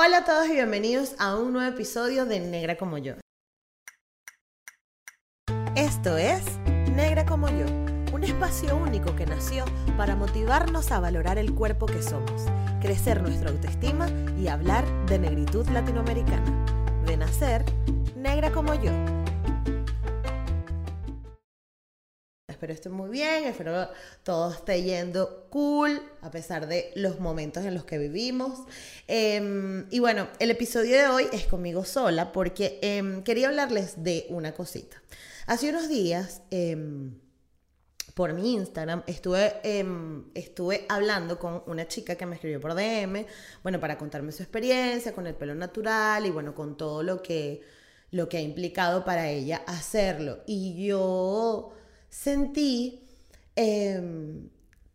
Hola 0.00 0.18
a 0.18 0.24
todos 0.24 0.46
y 0.46 0.52
bienvenidos 0.52 1.16
a 1.18 1.36
un 1.36 1.52
nuevo 1.52 1.74
episodio 1.74 2.24
de 2.24 2.38
Negra 2.38 2.76
como 2.76 2.98
yo. 2.98 3.14
Esto 5.74 6.16
es 6.16 6.44
Negra 6.94 7.26
como 7.26 7.48
yo, 7.48 7.66
un 8.12 8.22
espacio 8.22 8.76
único 8.76 9.16
que 9.16 9.26
nació 9.26 9.64
para 9.96 10.14
motivarnos 10.14 10.92
a 10.92 11.00
valorar 11.00 11.36
el 11.36 11.52
cuerpo 11.52 11.86
que 11.86 12.00
somos, 12.00 12.46
crecer 12.80 13.22
nuestra 13.22 13.50
autoestima 13.50 14.08
y 14.40 14.46
hablar 14.46 14.84
de 15.06 15.18
negritud 15.18 15.66
latinoamericana. 15.70 16.64
De 17.04 17.16
nacer, 17.16 17.64
negra 18.14 18.52
como 18.52 18.74
yo. 18.74 19.17
Espero 22.58 22.72
esté 22.72 22.88
muy 22.88 23.08
bien, 23.08 23.44
espero 23.44 23.88
todo 24.24 24.52
esté 24.52 24.82
yendo 24.82 25.46
cool, 25.48 26.02
a 26.22 26.32
pesar 26.32 26.66
de 26.66 26.90
los 26.96 27.20
momentos 27.20 27.64
en 27.64 27.72
los 27.72 27.84
que 27.84 27.98
vivimos. 27.98 28.64
Em, 29.06 29.86
y 29.90 30.00
bueno, 30.00 30.26
el 30.40 30.50
episodio 30.50 30.96
de 30.96 31.06
hoy 31.06 31.26
es 31.32 31.46
conmigo 31.46 31.84
sola 31.84 32.32
porque 32.32 32.80
em, 32.82 33.22
quería 33.22 33.46
hablarles 33.46 34.02
de 34.02 34.26
una 34.30 34.54
cosita. 34.54 35.00
Hace 35.46 35.70
unos 35.70 35.88
días... 35.88 36.42
Em, 36.50 37.14
por 38.14 38.32
mi 38.32 38.54
Instagram, 38.54 39.04
estuve, 39.06 39.60
estuve 40.34 40.86
hablando 40.88 41.38
con 41.38 41.62
una 41.66 41.86
chica 41.86 42.16
que 42.16 42.26
me 42.26 42.34
escribió 42.34 42.60
por 42.60 42.74
DM, 42.74 43.24
bueno, 43.62 43.78
para 43.78 43.96
contarme 43.96 44.32
su 44.32 44.42
experiencia 44.42 45.12
con 45.12 45.28
el 45.28 45.36
pelo 45.36 45.54
natural 45.54 46.26
y 46.26 46.30
bueno, 46.30 46.52
con 46.52 46.76
todo 46.76 47.04
lo 47.04 47.22
que, 47.22 47.62
lo 48.10 48.28
que 48.28 48.38
ha 48.38 48.40
implicado 48.40 49.04
para 49.04 49.28
ella 49.30 49.62
hacerlo. 49.68 50.40
Y 50.46 50.84
yo 50.84 51.77
sentí 52.10 53.06
em, 53.56 54.48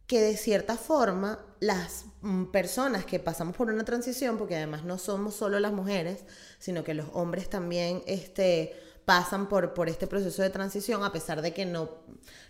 que 0.07 0.21
de 0.21 0.37
cierta 0.37 0.77
forma 0.77 1.39
las 1.59 2.05
mm, 2.21 2.45
personas 2.45 3.05
que 3.05 3.19
pasamos 3.19 3.55
por 3.55 3.69
una 3.69 3.85
transición, 3.85 4.37
porque 4.37 4.55
además 4.55 4.83
no 4.83 4.97
somos 4.97 5.35
solo 5.35 5.59
las 5.59 5.71
mujeres, 5.71 6.25
sino 6.59 6.83
que 6.83 6.93
los 6.93 7.07
hombres 7.13 7.49
también 7.49 8.03
este, 8.05 8.73
pasan 9.05 9.47
por, 9.47 9.73
por 9.73 9.89
este 9.89 10.07
proceso 10.07 10.41
de 10.41 10.49
transición, 10.49 11.03
a 11.03 11.11
pesar 11.11 11.41
de 11.41 11.53
que 11.53 11.65
no, 11.65 11.89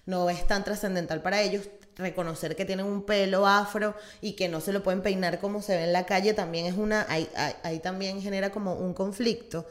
no 0.05 0.29
es 0.29 0.45
tan 0.47 0.63
trascendental 0.63 1.21
para 1.21 1.41
ellos, 1.41 1.69
reconocer 1.95 2.55
que 2.55 2.65
tienen 2.65 2.87
un 2.87 3.05
pelo 3.05 3.45
afro 3.45 3.95
y 4.19 4.33
que 4.33 4.49
no 4.49 4.61
se 4.61 4.73
lo 4.73 4.81
pueden 4.81 5.03
peinar 5.03 5.39
como 5.39 5.61
se 5.61 5.75
ve 5.75 5.83
en 5.83 5.93
la 5.93 6.05
calle, 6.05 6.33
también 6.33 6.65
es 6.65 6.75
una, 6.75 7.05
ahí, 7.07 7.29
ahí 7.63 7.79
también 7.79 8.21
genera 8.21 8.51
como 8.51 8.73
un 8.75 8.93
conflicto. 8.93 9.67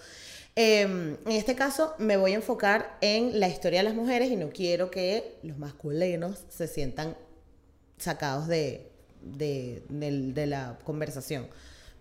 Em, 0.55 1.17
en 1.25 1.33
este 1.33 1.55
caso 1.55 1.95
me 1.99 2.19
voy 2.19 2.33
a 2.33 2.37
enfocar 2.37 2.99
en 3.01 3.41
la 3.41 3.49
historia 3.49 3.81
de 3.81 3.85
las 3.85 3.95
mujeres 3.95 4.31
y 4.31 4.37
no 4.37 4.51
quiero 4.51 4.91
que 4.91 5.39
los 5.43 5.57
masculinos 5.57 6.45
se 6.51 6.69
sientan 6.69 7.17
sacados 7.97 8.49
de, 8.49 8.91
la 10.47 10.79
conversación. 10.85 11.49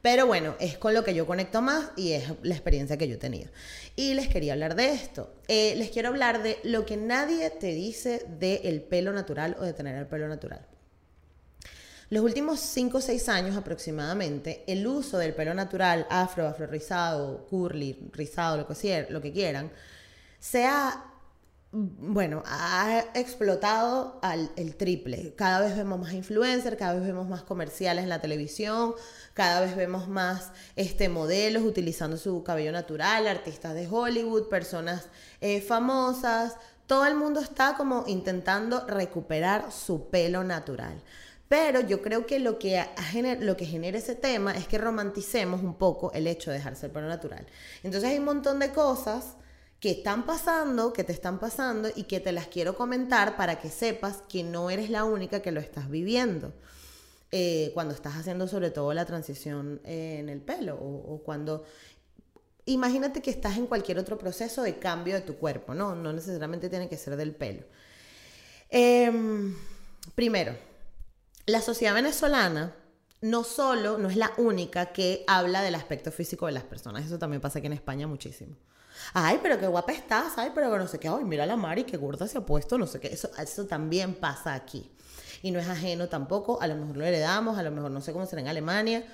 Pero 0.01 0.25
bueno, 0.25 0.55
es 0.59 0.77
con 0.77 0.93
lo 0.93 1.03
que 1.03 1.13
yo 1.13 1.27
conecto 1.27 1.61
más 1.61 1.91
y 1.95 2.13
es 2.13 2.33
la 2.41 2.55
experiencia 2.55 2.97
que 2.97 3.07
yo 3.07 3.19
tenía. 3.19 3.49
Y 3.95 4.15
les 4.15 4.27
quería 4.27 4.53
hablar 4.53 4.75
de 4.75 4.93
esto. 4.93 5.33
Eh, 5.47 5.75
les 5.77 5.91
quiero 5.91 6.09
hablar 6.09 6.41
de 6.41 6.57
lo 6.63 6.85
que 6.85 6.97
nadie 6.97 7.51
te 7.51 7.67
dice 7.67 8.25
del 8.39 8.81
pelo 8.81 9.13
natural 9.13 9.55
o 9.59 9.63
de 9.63 9.73
tener 9.73 9.95
el 9.95 10.07
pelo 10.07 10.27
natural. 10.27 10.65
Los 12.11 12.25
últimos 12.25 12.59
5 12.59 12.97
o 12.97 13.01
6 13.01 13.29
años 13.29 13.55
aproximadamente, 13.55 14.65
el 14.67 14.85
uso 14.85 15.17
del 15.17 15.33
pelo 15.33 15.53
natural, 15.53 16.05
afro, 16.09 16.45
afro 16.45 16.67
rizado, 16.67 17.47
curly, 17.49 18.09
rizado, 18.11 18.57
lo 18.57 18.67
que, 18.67 19.07
lo 19.09 19.21
que 19.21 19.31
quieran, 19.31 19.71
se 20.37 20.65
ha, 20.65 21.05
bueno, 21.71 22.43
ha 22.45 23.05
explotado 23.13 24.19
al 24.23 24.49
triple. 24.77 25.35
Cada 25.37 25.61
vez 25.61 25.77
vemos 25.77 26.01
más 26.01 26.11
influencers, 26.11 26.75
cada 26.75 26.95
vez 26.95 27.03
vemos 27.05 27.29
más 27.29 27.43
comerciales 27.43 28.03
en 28.03 28.09
la 28.09 28.19
televisión, 28.19 28.93
cada 29.33 29.61
vez 29.61 29.77
vemos 29.77 30.09
más 30.09 30.51
este, 30.75 31.07
modelos 31.07 31.63
utilizando 31.63 32.17
su 32.17 32.43
cabello 32.43 32.73
natural, 32.73 33.25
artistas 33.25 33.73
de 33.73 33.87
Hollywood, 33.87 34.49
personas 34.49 35.07
eh, 35.39 35.61
famosas. 35.61 36.57
Todo 36.87 37.05
el 37.05 37.15
mundo 37.15 37.39
está 37.39 37.75
como 37.77 38.03
intentando 38.05 38.85
recuperar 38.85 39.71
su 39.71 40.09
pelo 40.09 40.43
natural. 40.43 41.01
Pero 41.51 41.81
yo 41.81 42.01
creo 42.01 42.25
que 42.25 42.39
lo 42.39 42.57
que, 42.57 42.81
lo 43.41 43.57
que 43.57 43.65
genera 43.65 43.97
ese 43.97 44.15
tema 44.15 44.55
es 44.55 44.69
que 44.69 44.77
romanticemos 44.77 45.61
un 45.61 45.73
poco 45.73 46.13
el 46.13 46.27
hecho 46.27 46.49
de 46.49 46.55
dejarse 46.55 46.85
el 46.85 46.93
pelo 46.93 47.09
natural. 47.09 47.45
Entonces 47.83 48.09
hay 48.09 48.19
un 48.19 48.23
montón 48.23 48.57
de 48.59 48.71
cosas 48.71 49.35
que 49.81 49.91
están 49.91 50.25
pasando, 50.25 50.93
que 50.93 51.03
te 51.03 51.11
están 51.11 51.41
pasando 51.41 51.89
y 51.93 52.03
que 52.03 52.21
te 52.21 52.31
las 52.31 52.47
quiero 52.47 52.77
comentar 52.77 53.35
para 53.35 53.59
que 53.59 53.69
sepas 53.69 54.23
que 54.29 54.45
no 54.45 54.69
eres 54.69 54.89
la 54.89 55.03
única 55.03 55.41
que 55.41 55.51
lo 55.51 55.59
estás 55.59 55.89
viviendo. 55.89 56.53
Eh, 57.31 57.71
cuando 57.73 57.93
estás 57.93 58.15
haciendo 58.15 58.47
sobre 58.47 58.71
todo 58.71 58.93
la 58.93 59.03
transición 59.03 59.81
en 59.83 60.29
el 60.29 60.39
pelo 60.39 60.77
o, 60.77 61.21
cuando 61.21 61.65
imagínate 62.63 63.21
que 63.21 63.29
estás 63.29 63.57
en 63.57 63.67
cualquier 63.67 63.99
otro 63.99 64.17
proceso 64.17 64.63
de 64.63 64.79
cambio 64.79 65.15
de 65.15 65.21
tu 65.21 65.35
cuerpo, 65.35 65.73
no, 65.73 65.95
no 65.95 66.13
necesariamente 66.13 66.69
tiene 66.69 66.87
que 66.87 66.95
ser 66.95 67.17
del 67.17 67.35
pelo. 67.35 67.65
Em, 68.69 69.53
primero, 70.15 70.70
la 71.45 71.61
sociedad 71.61 71.93
venezolana 71.93 72.75
no 73.21 73.43
solo, 73.43 73.97
no 73.97 74.09
es 74.09 74.15
la 74.15 74.31
única 74.37 74.87
que 74.87 75.23
habla 75.27 75.61
del 75.61 75.75
aspecto 75.75 76.11
físico 76.11 76.47
de 76.47 76.53
las 76.53 76.63
personas, 76.63 77.05
eso 77.05 77.19
también 77.19 77.41
pasa 77.41 77.59
aquí 77.59 77.67
en 77.67 77.73
España 77.73 78.07
muchísimo. 78.07 78.55
Ay, 79.13 79.39
pero 79.41 79.59
qué 79.59 79.67
guapa 79.67 79.91
estás, 79.91 80.33
ay, 80.37 80.51
pero 80.53 80.75
no 80.77 80.87
sé 80.87 80.99
qué, 80.99 81.07
ay, 81.07 81.23
mira 81.23 81.45
la 81.45 81.55
Mari, 81.55 81.83
qué 81.83 81.97
gorda 81.97 82.27
se 82.27 82.37
ha 82.37 82.45
puesto, 82.45 82.77
no 82.77 82.87
sé 82.87 82.99
qué, 82.99 83.07
eso, 83.07 83.29
eso 83.37 83.65
también 83.65 84.15
pasa 84.15 84.53
aquí. 84.53 84.91
Y 85.43 85.51
no 85.51 85.59
es 85.59 85.67
ajeno 85.67 86.07
tampoco, 86.07 86.61
a 86.61 86.67
lo 86.67 86.75
mejor 86.75 86.97
lo 86.97 87.05
heredamos, 87.05 87.57
a 87.57 87.63
lo 87.63 87.71
mejor 87.71 87.91
no 87.91 88.01
sé 88.01 88.11
cómo 88.13 88.25
será 88.25 88.41
en 88.41 88.47
Alemania, 88.47 89.05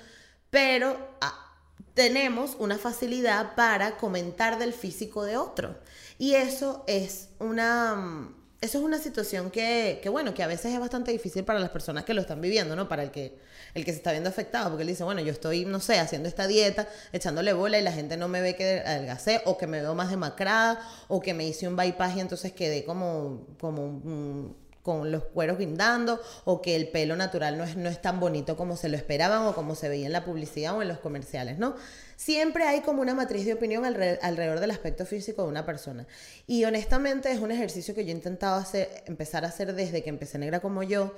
pero 0.50 0.96
ah, 1.20 1.48
tenemos 1.94 2.56
una 2.58 2.78
facilidad 2.78 3.54
para 3.54 3.96
comentar 3.96 4.58
del 4.58 4.72
físico 4.72 5.24
de 5.24 5.36
otro. 5.36 5.76
Y 6.18 6.34
eso 6.34 6.84
es 6.86 7.30
una 7.38 7.94
mm, 7.94 8.37
eso 8.60 8.78
es 8.78 8.84
una 8.84 8.98
situación 8.98 9.50
que, 9.50 10.00
que, 10.02 10.08
bueno, 10.08 10.34
que 10.34 10.42
a 10.42 10.48
veces 10.48 10.72
es 10.72 10.80
bastante 10.80 11.12
difícil 11.12 11.44
para 11.44 11.60
las 11.60 11.70
personas 11.70 12.04
que 12.04 12.12
lo 12.12 12.20
están 12.20 12.40
viviendo, 12.40 12.74
¿no? 12.74 12.88
Para 12.88 13.04
el 13.04 13.12
que, 13.12 13.38
el 13.74 13.84
que 13.84 13.92
se 13.92 13.98
está 13.98 14.10
viendo 14.10 14.28
afectado, 14.28 14.70
porque 14.70 14.82
él 14.82 14.88
dice, 14.88 15.04
bueno, 15.04 15.20
yo 15.20 15.30
estoy, 15.30 15.64
no 15.64 15.78
sé, 15.78 16.00
haciendo 16.00 16.28
esta 16.28 16.48
dieta, 16.48 16.88
echándole 17.12 17.52
bola 17.52 17.78
y 17.78 17.82
la 17.82 17.92
gente 17.92 18.16
no 18.16 18.26
me 18.26 18.40
ve 18.40 18.56
que 18.56 18.80
adelgacé, 18.80 19.42
o 19.44 19.56
que 19.56 19.68
me 19.68 19.80
veo 19.80 19.94
más 19.94 20.10
demacrada, 20.10 20.80
o 21.06 21.20
que 21.20 21.34
me 21.34 21.46
hice 21.46 21.68
un 21.68 21.76
bypass 21.76 22.16
y 22.16 22.20
entonces 22.20 22.52
quedé 22.52 22.84
como, 22.84 23.46
como 23.60 24.56
con 24.88 25.12
los 25.12 25.24
cueros 25.24 25.58
guindando, 25.58 26.18
o 26.46 26.62
que 26.62 26.74
el 26.74 26.88
pelo 26.88 27.14
natural 27.14 27.58
no 27.58 27.64
es, 27.64 27.76
no 27.76 27.90
es 27.90 28.00
tan 28.00 28.20
bonito 28.20 28.56
como 28.56 28.74
se 28.74 28.88
lo 28.88 28.96
esperaban, 28.96 29.42
o 29.42 29.54
como 29.54 29.74
se 29.74 29.90
veía 29.90 30.06
en 30.06 30.12
la 30.12 30.24
publicidad 30.24 30.74
o 30.74 30.80
en 30.80 30.88
los 30.88 30.98
comerciales, 30.98 31.58
¿no? 31.58 31.74
siempre 32.16 32.64
hay 32.64 32.80
como 32.80 33.00
una 33.00 33.14
matriz 33.14 33.46
de 33.46 33.52
opinión 33.54 33.84
alrededor, 33.84 34.58
del 34.58 34.70
aspecto 34.72 35.06
físico 35.06 35.42
de 35.42 35.48
una 35.48 35.64
persona. 35.64 36.06
Y 36.46 36.64
honestamente 36.64 37.30
es 37.30 37.38
un 37.38 37.52
ejercicio 37.52 37.94
que 37.94 38.04
yo 38.04 38.10
he 38.10 38.14
intentado 38.14 38.56
hacer, 38.56 39.04
empezar 39.06 39.44
a 39.44 39.48
hacer 39.48 39.74
desde 39.74 40.02
que 40.02 40.08
empecé 40.08 40.38
negra 40.38 40.60
como 40.60 40.82
yo, 40.82 41.14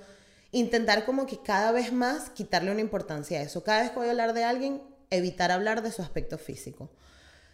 intentar 0.53 1.07
como 1.07 1.27
que 1.27 1.39
cada 1.39 1.73
vez 1.73 1.93
más 1.93 2.31
quitarle 2.31 2.73
una 2.73 2.81
importancia 2.81 3.39
a 3.39 3.43
eso. 3.43 3.63
Cada 3.65 3.83
vez 3.83 3.91
que 3.91 3.99
voy 3.99 4.09
a 4.09 4.11
hablar 4.11 4.35
de 4.35 4.45
alguien, 4.45 4.83
evitar 5.09 5.51
hablar 5.51 5.83
de 5.83 5.93
su 5.93 6.03
aspecto 6.03 6.37
físico. 6.37 6.91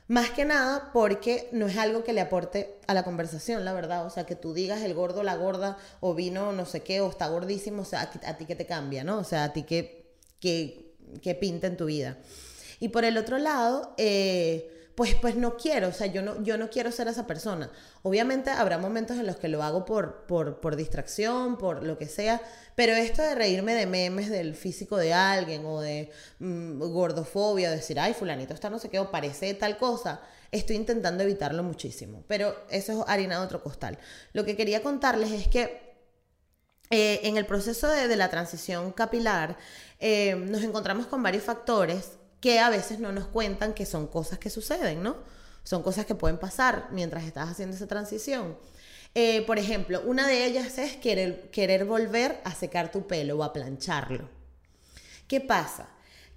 Más 0.09 0.31
que 0.31 0.44
nada 0.44 0.91
porque 0.93 1.49
no 1.50 1.67
es 1.67 1.77
algo 1.77 2.05
que 2.05 2.12
le 2.12 2.21
aporte 2.21 2.78
a 2.87 2.94
la 2.94 3.03
conversación, 3.03 3.65
la 3.65 3.72
verdad. 3.72 4.06
O 4.06 4.11
sea, 4.11 4.25
que 4.25 4.37
tú 4.37 4.55
digas 4.55 4.83
el 4.83 4.94
gordo, 4.94 5.22
la 5.22 5.37
gorda, 5.37 5.78
o 6.00 6.15
vino 6.15 6.53
no 6.53 6.65
sé 6.65 6.83
qué, 6.83 7.00
o 7.00 7.11
está 7.11 7.27
gordísimo, 7.28 7.83
o 7.83 7.84
sea, 7.84 8.03
a, 8.03 8.37
ti 8.37 8.44
que 8.44 8.55
te 8.55 8.67
cambia, 8.67 9.03
¿no? 9.03 9.19
O 9.19 9.25
sea, 9.25 9.44
a 9.44 9.53
ti 9.53 9.65
que, 9.65 10.15
que, 10.39 10.94
que 11.22 11.34
pinta 11.34 11.67
en 11.67 11.77
tu 11.77 11.87
vida. 11.87 12.19
Y 12.78 12.89
por 12.91 13.05
el 13.05 13.17
otro 13.17 13.39
lado, 13.39 13.94
eh, 13.97 14.75
pues, 14.96 15.14
pues 15.14 15.36
no 15.36 15.56
quiero, 15.58 15.88
o 15.88 15.92
sea, 15.92 16.06
yo 16.06 16.22
no, 16.22 16.42
yo 16.42 16.56
no 16.56 16.70
quiero 16.70 16.90
ser 16.90 17.06
esa 17.06 17.26
persona. 17.26 17.70
Obviamente 18.02 18.48
habrá 18.48 18.78
momentos 18.78 19.18
en 19.18 19.26
los 19.26 19.36
que 19.36 19.48
lo 19.48 19.62
hago 19.62 19.84
por, 19.84 20.24
por, 20.26 20.58
por 20.58 20.74
distracción, 20.74 21.58
por 21.58 21.82
lo 21.84 21.98
que 21.98 22.06
sea, 22.06 22.40
pero 22.74 22.94
esto 22.94 23.20
de 23.20 23.34
reírme 23.34 23.74
de 23.74 23.84
memes 23.84 24.30
del 24.30 24.54
físico 24.54 24.96
de 24.96 25.12
alguien 25.12 25.66
o 25.66 25.82
de 25.82 26.10
mm, 26.38 26.78
gordofobia, 26.78 27.70
decir, 27.70 28.00
ay, 28.00 28.14
fulanito 28.14 28.54
está 28.54 28.70
no 28.70 28.78
sé 28.78 28.88
qué, 28.88 28.98
o 28.98 29.10
parece 29.10 29.52
tal 29.52 29.76
cosa, 29.76 30.22
estoy 30.50 30.76
intentando 30.76 31.22
evitarlo 31.22 31.62
muchísimo. 31.62 32.25
Pero 32.26 32.56
eso 32.70 32.92
es 32.92 32.99
harina 33.06 33.38
de 33.38 33.44
otro 33.44 33.62
costal. 33.62 33.99
Lo 34.32 34.46
que 34.46 34.56
quería 34.56 34.82
contarles 34.82 35.31
es 35.31 35.46
que 35.46 35.94
eh, 36.88 37.20
en 37.25 37.37
el 37.37 37.44
proceso 37.44 37.88
de, 37.88 38.16
la 38.16 38.31
transición 38.31 38.92
capilar 38.92 39.58
eh, 40.00 40.37
nos 40.37 40.62
encontramos 40.62 41.06
con 41.06 41.22
varios 41.22 41.44
factores 41.44 42.12
que 42.41 42.61
a 42.61 42.71
veces 42.71 42.99
no 42.99 43.12
nos 43.12 43.27
cuentan 43.27 43.75
que 43.75 43.87
son 43.87 44.06
cosas 44.06 44.38
que 44.38 44.50
suceden, 44.50 45.03
¿no? 45.03 45.17
Son 45.65 45.83
cosas 45.83 46.06
que 46.06 46.15
pueden 46.15 46.38
pasar 46.38 46.88
mientras 46.93 47.25
estás 47.25 47.49
haciendo 47.50 47.77
esa 47.77 47.87
transición. 47.87 48.56
Eh, 49.15 49.43
por 49.47 49.59
ejemplo, 49.59 50.03
una 50.05 50.27
de 50.29 50.44
ellas 50.44 50.79
es 50.79 50.97
querer, 50.97 51.50
querer 51.50 51.87
volver 51.87 52.41
a 52.44 52.55
secar 52.55 52.93
tu 52.93 53.06
pelo 53.06 53.38
o 53.38 53.43
a 53.43 53.53
plancharlo. 53.53 54.29
¿Qué 55.27 55.41
pasa? 55.41 55.88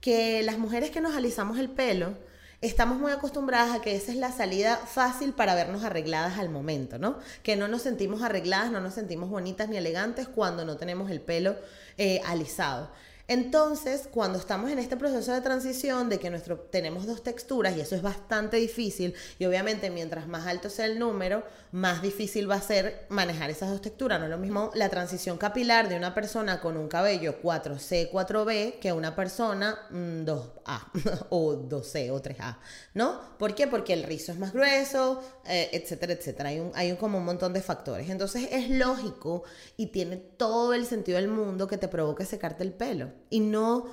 Que 0.02 0.42
las 0.44 0.58
mujeres 0.58 0.90
que 0.90 1.02
nos 1.02 1.16
alisamos 1.16 1.60
el 1.60 1.70
pelo 1.70 2.16
estamos 2.62 2.98
muy 2.98 3.12
acostumbradas 3.12 3.76
a 3.76 3.82
que 3.82 3.96
esa 3.96 4.12
es 4.12 4.18
la 4.18 4.32
salida 4.32 4.78
fácil 4.78 5.34
para 5.34 5.56
vernos 5.56 5.84
arregladas 5.84 6.38
al 6.40 6.50
momento, 6.50 6.98
¿no? 6.98 7.20
Que 7.44 7.56
no 7.56 7.68
nos 7.68 7.84
sentimos 7.84 8.22
arregladas, 8.22 8.72
no 8.72 8.82
nos 8.82 8.94
sentimos 8.94 9.30
bonitas 9.30 9.70
ni 9.70 9.78
elegantes 9.78 10.28
cuando 10.28 10.66
no 10.66 10.78
tenemos 10.78 11.12
el 11.12 11.22
pelo 11.22 11.56
eh, 11.98 12.22
alisado. 12.26 12.90
Entonces, 13.30 14.10
cuando 14.12 14.40
estamos 14.40 14.72
en 14.72 14.80
este 14.80 14.98
proceso 14.98 15.32
de 15.32 15.42
transición 15.42 16.10
de 16.10 16.18
que 16.18 16.32
nuestro, 16.32 16.58
tenemos 16.58 17.06
dos 17.06 17.22
texturas 17.22 17.78
y 17.78 17.82
eso 17.82 17.96
es 17.96 18.02
bastante 18.02 18.58
difícil 18.58 19.14
y 19.38 19.46
obviamente 19.46 19.92
mientras 19.92 20.28
más 20.28 20.48
alto 20.48 20.68
sea 20.72 20.88
el 20.88 20.98
número, 20.98 21.44
más 21.72 22.02
difícil 22.02 22.50
va 22.50 22.56
a 22.56 22.62
ser 22.62 23.06
manejar 23.10 23.52
esas 23.52 23.70
dos 23.70 23.82
texturas. 23.82 24.18
No 24.18 24.26
es 24.26 24.32
lo 24.32 24.40
mismo 24.40 24.72
la 24.74 24.90
transición 24.90 25.38
capilar 25.38 25.90
de 25.90 25.96
una 25.96 26.16
persona 26.16 26.60
con 26.60 26.76
un 26.76 26.88
cabello 26.88 27.40
4C, 27.40 28.10
4B 28.10 28.80
que 28.80 28.94
una 28.94 29.16
persona 29.16 29.78
2A 29.92 30.80
mm, 30.92 31.10
o 31.30 31.54
2C 31.70 32.10
o 32.10 32.24
3A, 32.24 32.58
¿no? 32.96 33.38
¿Por 33.38 33.54
qué? 33.54 33.68
Porque 33.68 33.94
el 33.94 34.06
rizo 34.06 34.32
es 34.32 34.40
más 34.40 34.54
grueso, 34.54 35.22
eh, 35.46 35.70
etcétera, 35.74 36.14
etcétera. 36.14 36.50
Hay, 36.50 36.60
un, 36.62 36.72
hay 36.74 36.90
un, 36.90 36.98
como 36.98 37.20
un 37.20 37.26
montón 37.26 37.54
de 37.54 37.62
factores. 37.62 38.10
Entonces 38.10 38.50
es 38.52 38.72
lógico 38.72 39.44
y 39.78 39.88
tiene 39.88 40.18
todo 40.18 40.74
el 40.74 40.88
sentido 40.88 41.18
del 41.18 41.28
mundo 41.28 41.68
que 41.68 41.78
te 41.78 41.88
provoque 41.88 42.26
secarte 42.26 42.64
el 42.64 42.74
pelo. 42.74 43.19
Y 43.30 43.40
no... 43.40 43.86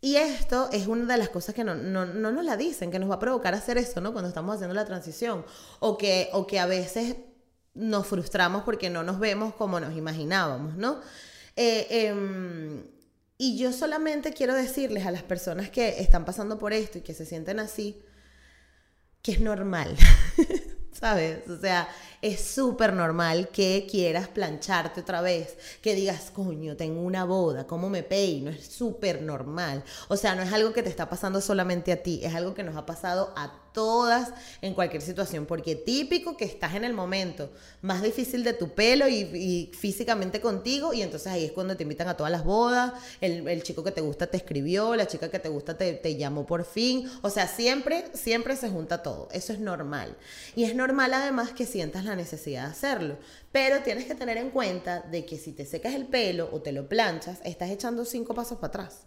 Y 0.00 0.14
esto 0.14 0.68
es 0.70 0.86
una 0.86 1.12
de 1.12 1.18
las 1.18 1.28
cosas 1.28 1.56
que 1.56 1.64
no, 1.64 1.74
no, 1.74 2.06
no, 2.06 2.30
nos 2.30 2.44
la 2.44 2.56
dicen, 2.56 2.92
que 2.92 3.00
nos 3.00 3.10
va 3.10 3.16
a 3.16 3.18
provocar 3.18 3.54
hacer 3.54 3.78
eso, 3.78 4.00
¿no? 4.00 4.12
Cuando 4.12 4.28
estamos 4.28 4.54
haciendo 4.54 4.74
la 4.74 4.84
transición. 4.84 5.44
O 5.80 5.98
que, 5.98 6.28
o 6.32 6.46
que 6.46 6.60
a 6.60 6.66
veces 6.66 7.16
nos 7.74 8.06
frustramos 8.06 8.62
porque 8.62 8.90
no 8.90 9.02
nos 9.02 9.18
vemos 9.18 9.54
como 9.54 9.80
nos 9.80 9.96
imaginábamos, 9.96 10.76
¿no? 10.76 11.00
Eh, 11.56 11.86
em, 11.90 12.84
y 13.36 13.58
yo 13.58 13.72
solamente 13.72 14.32
quiero 14.32 14.54
decirles 14.54 15.06
a 15.06 15.10
las 15.10 15.22
personas 15.22 15.70
que 15.70 16.00
están 16.00 16.24
pasando 16.24 16.58
por 16.58 16.72
esto 16.72 16.98
y 16.98 17.00
que 17.00 17.14
se 17.14 17.26
sienten 17.26 17.60
así, 17.60 18.00
que 19.22 19.32
es 19.32 19.40
normal. 19.40 19.96
¿Sabes? 20.92 21.48
O 21.48 21.58
sea, 21.60 21.88
es 22.20 22.40
súper 22.40 22.92
normal 22.92 23.48
que 23.48 23.86
quieras 23.88 24.28
plancharte 24.28 25.00
otra 25.00 25.20
vez, 25.20 25.56
que 25.80 25.94
digas, 25.94 26.30
coño, 26.32 26.76
tengo 26.76 27.02
una 27.02 27.24
boda, 27.24 27.66
¿cómo 27.66 27.88
me 27.88 28.02
peino? 28.02 28.50
Es 28.50 28.66
súper 28.66 29.22
normal. 29.22 29.84
O 30.08 30.16
sea, 30.16 30.34
no 30.34 30.42
es 30.42 30.52
algo 30.52 30.72
que 30.72 30.82
te 30.82 30.88
está 30.88 31.08
pasando 31.08 31.40
solamente 31.40 31.92
a 31.92 32.02
ti, 32.02 32.20
es 32.22 32.34
algo 32.34 32.54
que 32.54 32.64
nos 32.64 32.76
ha 32.76 32.86
pasado 32.86 33.32
a 33.36 33.68
todas 33.72 34.32
en 34.60 34.74
cualquier 34.74 35.02
situación, 35.02 35.46
porque 35.46 35.76
típico 35.76 36.36
que 36.36 36.44
estás 36.44 36.74
en 36.74 36.82
el 36.82 36.94
momento 36.94 37.52
más 37.80 38.02
difícil 38.02 38.42
de 38.42 38.52
tu 38.52 38.70
pelo 38.70 39.06
y, 39.06 39.70
físicamente 39.78 40.40
contigo, 40.40 40.92
y 40.92 41.02
entonces 41.02 41.28
ahí 41.28 41.44
es 41.44 41.52
cuando 41.52 41.76
te 41.76 41.84
invitan 41.84 42.08
a 42.08 42.16
todas 42.16 42.32
las 42.32 42.44
bodas, 42.44 42.92
el, 43.20 43.62
chico 43.62 43.84
que 43.84 43.92
te 43.92 44.00
gusta 44.00 44.26
te 44.26 44.36
escribió, 44.36 44.96
la 44.96 45.06
chica 45.06 45.30
que 45.30 45.38
te 45.38 45.48
gusta 45.48 45.76
te, 45.76 45.92
te 45.92 46.16
llamó 46.16 46.44
por 46.44 46.64
fin, 46.64 47.08
o 47.22 47.30
sea, 47.30 47.46
siempre, 47.46 48.06
siempre 48.14 48.56
se 48.56 48.68
junta 48.68 49.00
todo, 49.02 49.28
eso 49.30 49.52
es 49.52 49.60
normal. 49.60 50.16
Y 50.56 50.64
es 50.64 50.74
normal 50.74 51.14
además 51.14 51.50
que 51.52 51.64
sientas 51.64 52.07
la 52.08 52.16
necesidad 52.16 52.64
de 52.64 52.70
hacerlo. 52.72 53.18
Pero 53.52 53.82
tienes 53.82 54.06
que 54.06 54.14
tener 54.14 54.36
en 54.36 54.50
cuenta 54.50 55.00
de 55.00 55.24
que 55.24 55.38
si 55.38 55.52
te 55.52 55.64
secas 55.64 55.94
el 55.94 56.06
pelo 56.06 56.48
o 56.52 56.60
te 56.60 56.72
lo 56.72 56.88
planchas, 56.88 57.40
estás 57.44 57.70
echando 57.70 58.04
cinco 58.04 58.34
pasos 58.34 58.58
para 58.58 58.68
atrás. 58.68 59.02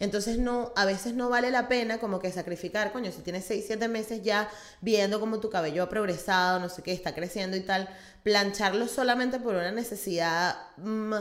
Entonces 0.00 0.38
no, 0.38 0.72
a 0.76 0.84
veces 0.84 1.14
no 1.14 1.28
vale 1.28 1.50
la 1.50 1.68
pena 1.68 1.98
como 1.98 2.20
que 2.20 2.30
sacrificar, 2.30 2.92
coño, 2.92 3.10
si 3.10 3.22
tienes 3.22 3.44
6, 3.46 3.64
7 3.66 3.88
meses 3.88 4.22
ya 4.22 4.48
viendo 4.80 5.18
como 5.18 5.40
tu 5.40 5.50
cabello 5.50 5.82
ha 5.82 5.88
progresado, 5.88 6.60
no 6.60 6.68
sé 6.68 6.82
qué, 6.82 6.92
está 6.92 7.14
creciendo 7.14 7.56
y 7.56 7.60
tal, 7.60 7.88
plancharlo 8.22 8.86
solamente 8.86 9.40
por 9.40 9.54
una 9.54 9.72
necesidad 9.72 10.56
mm, 10.76 11.14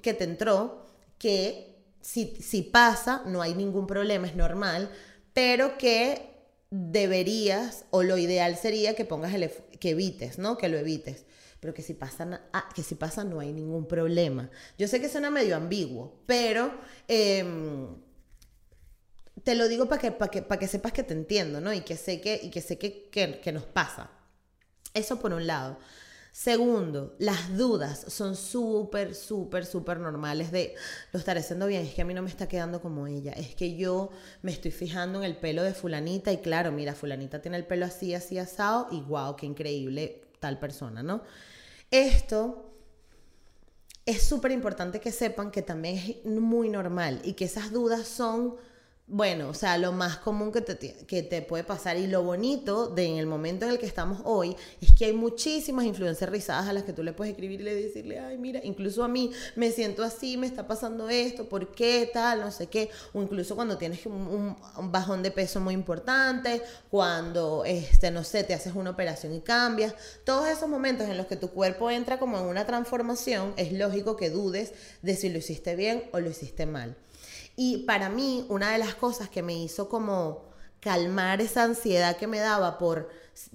que 0.00 0.14
te 0.14 0.24
entró, 0.24 0.86
que 1.18 1.76
si, 2.00 2.36
si 2.36 2.62
pasa, 2.62 3.22
no 3.26 3.42
hay 3.42 3.54
ningún 3.54 3.86
problema, 3.86 4.26
es 4.26 4.36
normal, 4.36 4.90
pero 5.34 5.76
que 5.76 6.34
deberías 6.70 7.84
o 7.90 8.02
lo 8.02 8.18
ideal 8.18 8.56
sería 8.56 8.94
que 8.94 9.04
pongas 9.04 9.34
el 9.34 9.44
que 9.84 9.90
evites, 9.90 10.38
¿no? 10.38 10.56
Que 10.56 10.70
lo 10.70 10.78
evites. 10.78 11.26
Pero 11.60 11.74
que 11.74 11.82
si 11.82 11.92
pasa, 11.92 12.40
ah, 12.54 12.70
que 12.74 12.82
si 12.82 12.94
pasa 12.94 13.22
no 13.22 13.38
hay 13.38 13.52
ningún 13.52 13.86
problema. 13.86 14.50
Yo 14.78 14.88
sé 14.88 14.98
que 14.98 15.10
suena 15.10 15.30
medio 15.30 15.56
ambiguo, 15.56 16.22
pero 16.24 16.72
em, 17.06 17.94
te 19.42 19.54
lo 19.54 19.68
digo 19.68 19.86
para 19.86 20.00
que, 20.00 20.10
para 20.10 20.30
que, 20.30 20.40
para 20.40 20.58
que 20.58 20.68
sepas 20.68 20.94
que 20.94 21.02
te 21.02 21.12
entiendo, 21.12 21.60
¿no? 21.60 21.70
Y 21.74 21.82
que 21.82 21.98
sé 21.98 22.22
que, 22.22 22.40
y 22.42 22.48
que, 22.48 22.62
sé 22.62 22.78
que, 22.78 23.10
que 23.10 23.52
nos 23.52 23.64
pasa. 23.64 24.10
Eso 24.94 25.20
por 25.20 25.34
un 25.34 25.46
lado. 25.46 25.78
Segundo, 26.36 27.14
las 27.20 27.56
dudas 27.56 28.06
son 28.08 28.34
súper, 28.34 29.14
súper, 29.14 29.64
súper 29.64 30.00
normales 30.00 30.50
de 30.50 30.74
lo 31.12 31.20
estaré 31.20 31.38
haciendo 31.38 31.68
bien, 31.68 31.86
es 31.86 31.94
que 31.94 32.02
a 32.02 32.04
mí 32.04 32.12
no 32.12 32.22
me 32.22 32.28
está 32.28 32.48
quedando 32.48 32.82
como 32.82 33.06
ella, 33.06 33.30
es 33.34 33.54
que 33.54 33.76
yo 33.76 34.10
me 34.42 34.50
estoy 34.50 34.72
fijando 34.72 35.20
en 35.20 35.26
el 35.26 35.36
pelo 35.36 35.62
de 35.62 35.72
fulanita 35.72 36.32
y 36.32 36.38
claro, 36.38 36.72
mira, 36.72 36.96
fulanita 36.96 37.40
tiene 37.40 37.56
el 37.56 37.64
pelo 37.64 37.86
así, 37.86 38.14
así 38.14 38.36
asado 38.36 38.88
y 38.90 39.00
wow, 39.02 39.36
qué 39.36 39.46
increíble 39.46 40.22
tal 40.40 40.58
persona, 40.58 41.04
¿no? 41.04 41.22
Esto 41.92 42.68
es 44.04 44.24
súper 44.24 44.50
importante 44.50 44.98
que 44.98 45.12
sepan 45.12 45.52
que 45.52 45.62
también 45.62 45.98
es 45.98 46.26
muy 46.26 46.68
normal 46.68 47.20
y 47.22 47.34
que 47.34 47.44
esas 47.44 47.70
dudas 47.70 48.08
son 48.08 48.56
bueno, 49.06 49.50
o 49.50 49.54
sea, 49.54 49.76
lo 49.76 49.92
más 49.92 50.16
común 50.16 50.50
que 50.50 50.62
te, 50.62 50.78
que 51.04 51.22
te 51.22 51.42
puede 51.42 51.62
pasar 51.62 51.98
y 51.98 52.06
lo 52.06 52.22
bonito 52.22 52.88
de 52.88 53.04
en 53.04 53.18
el 53.18 53.26
momento 53.26 53.66
en 53.66 53.72
el 53.72 53.78
que 53.78 53.84
estamos 53.84 54.22
hoy 54.24 54.56
es 54.80 54.92
que 54.92 55.04
hay 55.04 55.12
muchísimas 55.12 55.84
influencias 55.84 56.30
rizadas 56.30 56.68
a 56.68 56.72
las 56.72 56.84
que 56.84 56.94
tú 56.94 57.02
le 57.02 57.12
puedes 57.12 57.32
escribir 57.32 57.60
y 57.60 57.64
le 57.64 57.74
decirle, 57.74 58.18
ay, 58.18 58.38
mira, 58.38 58.60
incluso 58.64 59.04
a 59.04 59.08
mí 59.08 59.30
me 59.56 59.70
siento 59.72 60.02
así, 60.02 60.38
me 60.38 60.46
está 60.46 60.66
pasando 60.66 61.10
esto, 61.10 61.50
¿por 61.50 61.72
qué 61.72 62.08
tal? 62.14 62.40
No 62.40 62.50
sé 62.50 62.68
qué. 62.68 62.88
O 63.12 63.20
incluso 63.20 63.54
cuando 63.54 63.76
tienes 63.76 64.06
un, 64.06 64.56
un, 64.76 64.92
bajón 64.92 65.22
de 65.22 65.30
peso 65.30 65.60
muy 65.60 65.74
importante, 65.74 66.62
cuando, 66.90 67.64
este, 67.66 68.10
no 68.10 68.24
sé, 68.24 68.42
te 68.42 68.54
haces 68.54 68.74
una 68.74 68.90
operación 68.90 69.34
y 69.34 69.40
cambias. 69.40 69.94
Todos 70.24 70.48
esos 70.48 70.68
momentos 70.68 71.06
en 71.08 71.18
los 71.18 71.26
que 71.26 71.36
tu 71.36 71.50
cuerpo 71.50 71.90
entra 71.90 72.18
como 72.18 72.38
en 72.38 72.46
una 72.46 72.64
transformación, 72.64 73.52
es 73.58 73.70
lógico 73.70 74.16
que 74.16 74.30
dudes 74.30 74.72
de 75.02 75.14
si 75.14 75.28
lo 75.28 75.38
hiciste 75.38 75.76
bien 75.76 76.04
o 76.12 76.20
lo 76.20 76.30
hiciste 76.30 76.64
mal. 76.64 76.96
Y 77.56 77.84
para 77.84 78.08
mí, 78.08 78.46
una 78.48 78.72
de 78.72 78.78
las 78.78 78.94
cosas 78.94 79.28
que 79.28 79.42
me 79.42 79.54
hizo 79.54 79.88
como 79.88 80.44
calmar 80.80 81.40
esa 81.40 81.62
ansiedad 81.62 82.16
que 82.16 82.26
me 82.26 82.38
daba 82.38 82.78
por 82.78 83.08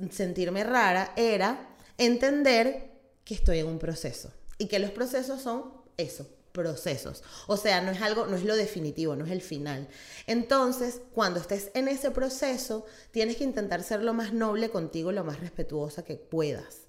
sentirme 0.10 0.64
rara 0.64 1.14
era 1.16 1.76
entender 1.98 2.92
que 3.24 3.36
estoy 3.36 3.60
en 3.60 3.68
un 3.68 3.78
proceso 3.78 4.32
y 4.58 4.68
que 4.68 4.80
los 4.80 4.92
procesos 4.92 5.42
son 5.42 5.72
eso, 5.98 6.28
procesos. 6.52 7.24
O 7.48 7.58
sea, 7.58 7.82
no 7.82 7.92
es 7.92 8.02
algo, 8.02 8.26
no 8.26 8.36
es 8.36 8.44
lo 8.44 8.56
definitivo, 8.56 9.16
no 9.16 9.26
es 9.26 9.32
el 9.32 9.42
final. 9.42 9.88
Entonces, 10.26 11.02
cuando 11.14 11.40
estés 11.40 11.70
en 11.76 11.88
ese 11.88 12.12
proceso, 12.12 12.86
tienes 13.12 13.38
que 13.38 13.44
intentar 13.44 13.84
ser 13.84 14.02
lo 14.02 14.14
más 14.14 14.34
noble 14.34 14.70
contigo, 14.70 15.12
lo 15.12 15.24
más 15.24 15.40
respetuosa 15.40 16.04
que 16.04 16.16
puedas. 16.16 16.89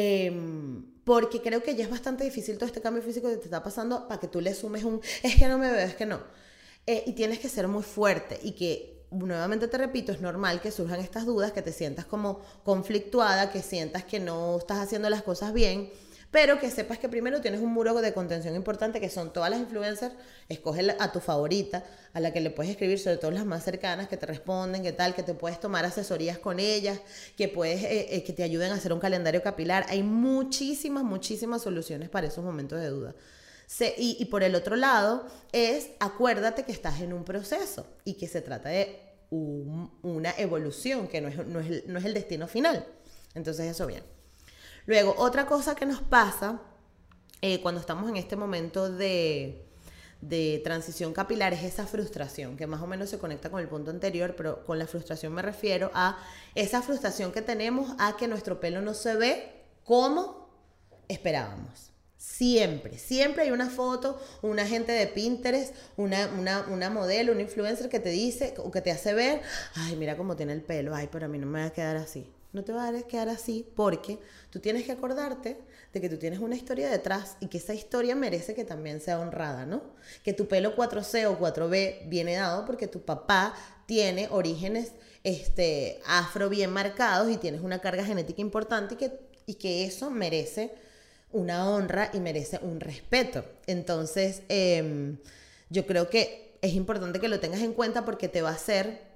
Em, 0.00 0.84
porque 1.02 1.40
creo 1.40 1.60
que 1.60 1.74
ya 1.74 1.82
es 1.82 1.90
bastante 1.90 2.22
difícil 2.22 2.56
todo 2.56 2.66
este 2.66 2.80
cambio 2.80 3.02
físico 3.02 3.28
que 3.28 3.36
te 3.36 3.46
está 3.46 3.64
pasando 3.64 4.06
para 4.06 4.20
que 4.20 4.28
tú 4.28 4.40
le 4.40 4.54
sumes 4.54 4.84
un, 4.84 5.00
es 5.24 5.34
que 5.34 5.48
no 5.48 5.58
me 5.58 5.70
veo, 5.72 5.86
es 5.86 5.96
que 5.96 6.06
no. 6.06 6.20
Eh, 6.86 7.02
y 7.06 7.14
tienes 7.14 7.40
que 7.40 7.48
ser 7.48 7.66
muy 7.66 7.82
fuerte 7.82 8.38
y 8.42 8.52
que, 8.52 9.06
nuevamente 9.10 9.66
te 9.66 9.76
repito, 9.76 10.12
es 10.12 10.20
normal 10.20 10.60
que 10.60 10.70
surjan 10.70 11.00
estas 11.00 11.26
dudas, 11.26 11.50
que 11.52 11.62
te 11.62 11.72
sientas 11.72 12.04
como 12.04 12.40
conflictuada, 12.62 13.50
que 13.50 13.60
sientas 13.60 14.04
que 14.04 14.20
no 14.20 14.58
estás 14.58 14.78
haciendo 14.78 15.10
las 15.10 15.22
cosas 15.22 15.52
bien 15.52 15.90
pero 16.30 16.58
que 16.58 16.70
sepas 16.70 16.98
que 16.98 17.08
primero 17.08 17.40
tienes 17.40 17.60
un 17.60 17.72
muro 17.72 17.94
de 17.94 18.12
contención 18.12 18.54
importante 18.54 19.00
que 19.00 19.08
son 19.08 19.32
todas 19.32 19.50
las 19.50 19.60
influencers, 19.60 20.14
escoge 20.48 20.94
a 20.98 21.10
tu 21.10 21.20
favorita, 21.20 21.84
a 22.12 22.20
la 22.20 22.32
que 22.32 22.40
le 22.40 22.50
puedes 22.50 22.70
escribir, 22.70 22.98
sobre 22.98 23.16
todo 23.16 23.30
las 23.30 23.46
más 23.46 23.64
cercanas, 23.64 24.08
que 24.08 24.16
te 24.16 24.26
responden, 24.26 24.82
que 24.82 24.92
tal, 24.92 25.14
que 25.14 25.22
te 25.22 25.34
puedes 25.34 25.58
tomar 25.58 25.86
asesorías 25.86 26.38
con 26.38 26.60
ellas, 26.60 27.00
que 27.36 27.48
puedes, 27.48 27.82
eh, 27.82 28.14
eh, 28.14 28.24
que 28.24 28.32
te 28.32 28.42
ayuden 28.42 28.72
a 28.72 28.74
hacer 28.74 28.92
un 28.92 29.00
calendario 29.00 29.42
capilar. 29.42 29.86
Hay 29.88 30.02
muchísimas, 30.02 31.02
muchísimas 31.02 31.62
soluciones 31.62 32.10
para 32.10 32.26
esos 32.26 32.44
momentos 32.44 32.78
de 32.80 32.88
duda. 32.88 33.14
y, 33.96 34.24
por 34.26 34.42
el 34.42 34.54
otro 34.54 34.76
lado 34.76 35.26
es, 35.52 35.90
acuérdate 36.00 36.64
que 36.64 36.72
estás 36.72 37.00
en 37.00 37.12
un 37.12 37.24
proceso 37.24 37.86
y 38.04 38.14
que 38.14 38.26
se 38.26 38.40
trata 38.40 38.70
de 38.70 39.00
una 39.30 40.32
evolución, 40.38 41.06
que 41.06 41.20
no 41.20 41.28
es, 41.28 41.46
no, 41.46 41.60
es, 41.60 41.86
no 41.86 41.98
es 41.98 42.04
el 42.04 42.14
destino 42.14 42.48
final. 42.48 42.86
Entonces 43.34 43.66
eso 43.66 43.86
bien. 43.86 44.17
Luego, 44.88 45.14
otra 45.18 45.44
cosa 45.44 45.74
que 45.74 45.84
nos 45.84 46.00
pasa 46.00 46.62
eh, 47.42 47.60
cuando 47.60 47.78
estamos 47.78 48.08
en 48.08 48.16
este 48.16 48.36
momento 48.36 48.90
de, 48.90 49.62
transición 50.64 51.12
capilar 51.12 51.52
es 51.52 51.62
esa 51.62 51.86
frustración, 51.86 52.56
que 52.56 52.66
más 52.66 52.80
o 52.80 52.86
menos 52.86 53.10
se 53.10 53.18
conecta 53.18 53.50
con 53.50 53.60
el 53.60 53.68
punto 53.68 53.90
anterior, 53.90 54.34
pero 54.34 54.64
con 54.64 54.78
la 54.78 54.86
frustración 54.86 55.34
me 55.34 55.42
refiero 55.42 55.90
a 55.92 56.18
esa 56.54 56.80
frustración 56.80 57.32
que 57.32 57.42
tenemos 57.42 57.94
a 57.98 58.16
que 58.16 58.28
nuestro 58.28 58.60
pelo 58.60 58.80
no 58.80 58.94
se 58.94 59.14
ve 59.16 59.52
como 59.84 60.48
esperábamos. 61.06 61.90
Siempre, 62.16 62.96
siempre 62.96 63.42
hay 63.42 63.50
una 63.50 63.68
foto, 63.68 64.18
una 64.40 64.66
gente 64.66 64.92
de 64.92 65.06
Pinterest, 65.06 65.74
una, 65.98 66.28
una, 66.28 66.64
una, 66.66 66.88
modelo, 66.88 67.32
un 67.32 67.42
influencer 67.42 67.90
que 67.90 68.00
te 68.00 68.08
dice 68.08 68.54
o 68.56 68.70
que 68.70 68.80
te 68.80 68.90
hace 68.90 69.12
ver, 69.12 69.42
ay, 69.74 69.96
mira 69.96 70.16
cómo 70.16 70.34
tiene 70.34 70.54
el 70.54 70.62
pelo, 70.62 70.94
ay, 70.94 71.10
pero 71.12 71.26
a 71.26 71.28
mí 71.28 71.36
no 71.36 71.46
me 71.46 71.60
va 71.60 71.66
a 71.66 71.72
quedar 71.74 71.96
así 71.96 72.32
no 72.52 72.64
te 72.64 72.72
va 72.72 72.88
a 72.88 73.02
quedar 73.02 73.28
así 73.28 73.66
porque 73.74 74.18
tú 74.50 74.60
tienes 74.60 74.84
que 74.84 74.92
acordarte 74.92 75.58
de 75.92 76.00
que 76.00 76.08
tú 76.08 76.16
tienes 76.16 76.38
una 76.38 76.56
historia 76.56 76.88
detrás 76.90 77.36
y 77.40 77.48
que 77.48 77.58
esa 77.58 77.74
historia 77.74 78.14
merece 78.14 78.54
que 78.54 78.64
también 78.64 79.00
sea 79.00 79.20
honrada, 79.20 79.66
¿no? 79.66 79.82
Que 80.22 80.32
tu 80.32 80.48
pelo 80.48 80.76
4C 80.76 81.26
o 81.26 81.38
4B 81.38 82.08
viene 82.08 82.36
dado 82.36 82.64
porque 82.64 82.86
tu 82.86 83.02
papá 83.02 83.54
tiene 83.86 84.28
orígenes 84.30 84.92
este, 85.24 86.00
afro 86.06 86.48
bien 86.48 86.72
marcados 86.72 87.30
y 87.30 87.36
tienes 87.36 87.60
una 87.60 87.80
carga 87.80 88.04
genética 88.04 88.40
importante 88.40 88.94
y 88.94 88.96
que, 88.98 89.20
y 89.46 89.54
que 89.54 89.84
eso 89.84 90.10
merece 90.10 90.74
una 91.32 91.68
honra 91.70 92.10
y 92.12 92.20
merece 92.20 92.58
un 92.62 92.80
respeto. 92.80 93.44
Entonces, 93.66 94.42
em, 94.48 95.18
yo 95.70 95.86
creo 95.86 96.08
que 96.08 96.58
es 96.62 96.72
importante 96.74 97.20
que 97.20 97.28
lo 97.28 97.40
tengas 97.40 97.60
en 97.60 97.72
cuenta 97.72 98.04
porque 98.04 98.28
te 98.28 98.42
va 98.42 98.50
a 98.50 98.54
hacer 98.54 99.07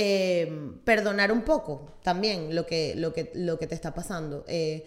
eh, 0.00 0.70
perdonar 0.84 1.32
un 1.32 1.42
poco 1.42 1.98
también 2.04 2.54
lo 2.54 2.66
que, 2.66 2.94
lo 2.94 3.12
que, 3.12 3.32
lo 3.34 3.58
que 3.58 3.66
te 3.66 3.74
está 3.74 3.94
pasando. 3.94 4.44
Eh, 4.46 4.86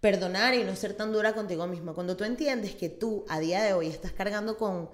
perdonar 0.00 0.54
y 0.54 0.62
no 0.62 0.76
ser 0.76 0.94
tan 0.94 1.12
dura 1.12 1.34
contigo 1.34 1.66
mismo. 1.66 1.94
Cuando 1.94 2.16
tú 2.16 2.22
entiendes 2.22 2.76
que 2.76 2.88
tú 2.88 3.24
a 3.28 3.40
día 3.40 3.60
de 3.64 3.72
hoy 3.72 3.88
estás 3.88 4.12
cargando 4.12 4.56
con 4.56 4.88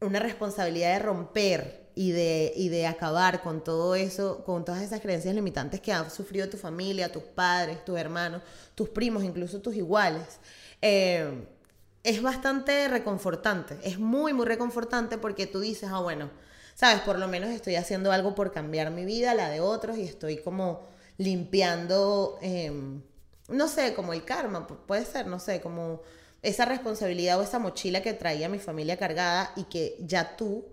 una 0.00 0.20
responsabilidad 0.20 0.92
de 0.92 0.98
romper 1.00 1.90
y 1.96 2.12
de, 2.12 2.52
y 2.54 2.68
de 2.68 2.86
acabar 2.86 3.42
con 3.42 3.64
todo 3.64 3.96
eso, 3.96 4.44
con 4.44 4.64
todas 4.64 4.82
esas 4.82 5.00
creencias 5.00 5.34
limitantes 5.34 5.80
que 5.80 5.92
han 5.92 6.08
sufrido 6.08 6.48
tu 6.48 6.56
familia, 6.56 7.10
tus 7.10 7.24
padres, 7.24 7.84
tus 7.84 7.98
hermanos, 7.98 8.40
tus 8.76 8.88
primos, 8.88 9.24
incluso 9.24 9.60
tus 9.60 9.74
iguales, 9.74 10.38
eh, 10.80 11.44
es 12.04 12.22
bastante 12.22 12.86
reconfortante. 12.86 13.78
Es 13.82 13.98
muy, 13.98 14.32
muy 14.32 14.46
reconfortante 14.46 15.18
porque 15.18 15.48
tú 15.48 15.58
dices, 15.58 15.90
ah, 15.92 15.98
bueno, 15.98 16.30
sabes, 16.74 17.02
por 17.02 17.18
lo 17.18 17.28
menos 17.28 17.50
estoy 17.50 17.76
haciendo 17.76 18.12
algo 18.12 18.34
por 18.34 18.52
cambiar 18.52 18.90
mi 18.90 19.04
vida, 19.04 19.34
la 19.34 19.48
de 19.50 19.60
otros, 19.60 19.98
y 19.98 20.04
estoy 20.04 20.38
como 20.38 20.86
limpiando, 21.18 22.38
em, 22.42 23.02
no 23.48 23.68
sé, 23.68 23.94
como 23.94 24.12
el 24.12 24.24
karma, 24.24 24.66
puede 24.66 25.04
ser, 25.04 25.26
no 25.26 25.38
sé, 25.38 25.60
como 25.60 26.02
esa 26.42 26.64
responsabilidad 26.64 27.38
o 27.38 27.42
esa 27.42 27.58
mochila 27.58 28.02
que 28.02 28.12
traía 28.14 28.48
mi 28.48 28.58
familia 28.58 28.96
cargada 28.96 29.52
y 29.56 29.64
que 29.64 29.96
ya 30.00 30.36
tú 30.36 30.66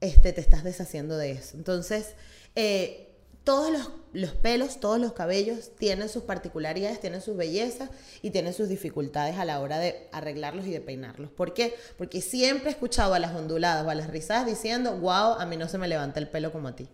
este, 0.00 0.32
te 0.32 0.40
estás 0.40 0.64
deshaciendo 0.64 1.16
de 1.16 1.32
eso. 1.32 1.56
Entonces, 1.56 2.14
eh, 2.56 3.11
todos 3.44 3.72
los, 3.72 3.90
los, 4.12 4.32
pelos, 4.32 4.78
todos 4.78 5.00
los 5.00 5.12
cabellos 5.12 5.72
tienen 5.76 6.08
sus 6.08 6.22
particularidades, 6.22 7.00
tienen 7.00 7.20
sus 7.20 7.36
bellezas 7.36 7.90
y 8.22 8.30
tienen 8.30 8.52
sus 8.52 8.68
dificultades 8.68 9.36
a 9.38 9.44
la 9.44 9.60
hora 9.60 9.78
de 9.78 10.08
arreglarlos 10.12 10.66
y 10.66 10.70
de 10.70 10.80
peinarlos. 10.80 11.30
¿Por 11.30 11.54
qué? 11.54 11.74
Porque 11.98 12.20
siempre 12.20 12.68
he 12.68 12.72
escuchado 12.72 13.14
a 13.14 13.18
las 13.18 13.34
onduladas 13.34 13.84
o 13.84 13.90
a 13.90 13.94
las 13.94 14.08
rizadas 14.08 14.46
diciendo, 14.46 14.96
wow, 14.98 15.34
a 15.38 15.46
mí 15.46 15.56
no 15.56 15.68
se 15.68 15.78
me 15.78 15.88
levanta 15.88 16.20
el 16.20 16.28
pelo 16.28 16.52
como 16.52 16.68
a 16.68 16.76
ti. 16.76 16.88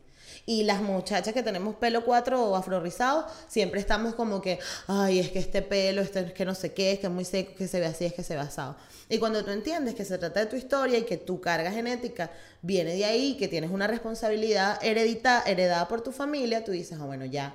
Y 0.48 0.62
las 0.62 0.80
muchachas 0.80 1.34
que 1.34 1.42
tenemos 1.42 1.74
pelo 1.74 2.06
cuatro 2.06 2.42
o 2.42 2.56
afro 2.56 2.80
rizado, 2.80 3.26
siempre 3.48 3.80
estamos 3.80 4.14
como 4.14 4.40
que, 4.40 4.58
ay, 4.86 5.18
es 5.18 5.28
que 5.28 5.40
este 5.40 5.60
pelo, 5.60 6.00
este 6.00 6.20
es 6.20 6.32
que 6.32 6.46
no 6.46 6.54
sé 6.54 6.72
qué, 6.72 6.92
es 6.92 7.00
que 7.00 7.06
es 7.06 7.12
muy 7.12 7.26
seco, 7.26 7.52
que 7.54 7.68
se 7.68 7.80
ve 7.80 7.84
así, 7.84 8.06
es 8.06 8.14
que 8.14 8.22
se 8.22 8.34
ve 8.34 8.40
asado. 8.40 8.74
Y 9.10 9.18
cuando 9.18 9.44
tú 9.44 9.50
entiendes 9.50 9.94
que 9.94 10.06
se 10.06 10.16
trata 10.16 10.40
de 10.40 10.46
tu 10.46 10.56
historia 10.56 10.96
y 10.96 11.02
que 11.02 11.18
tu 11.18 11.42
carga 11.42 11.70
genética 11.70 12.30
viene 12.62 12.94
de 12.94 13.04
ahí, 13.04 13.36
que 13.36 13.46
tienes 13.46 13.70
una 13.70 13.86
responsabilidad 13.86 14.82
heredita, 14.82 15.42
heredada 15.44 15.86
por 15.86 16.00
tu 16.00 16.12
familia, 16.12 16.64
tú 16.64 16.72
dices, 16.72 16.96
ah, 16.98 17.04
bueno, 17.04 17.26
ya, 17.26 17.54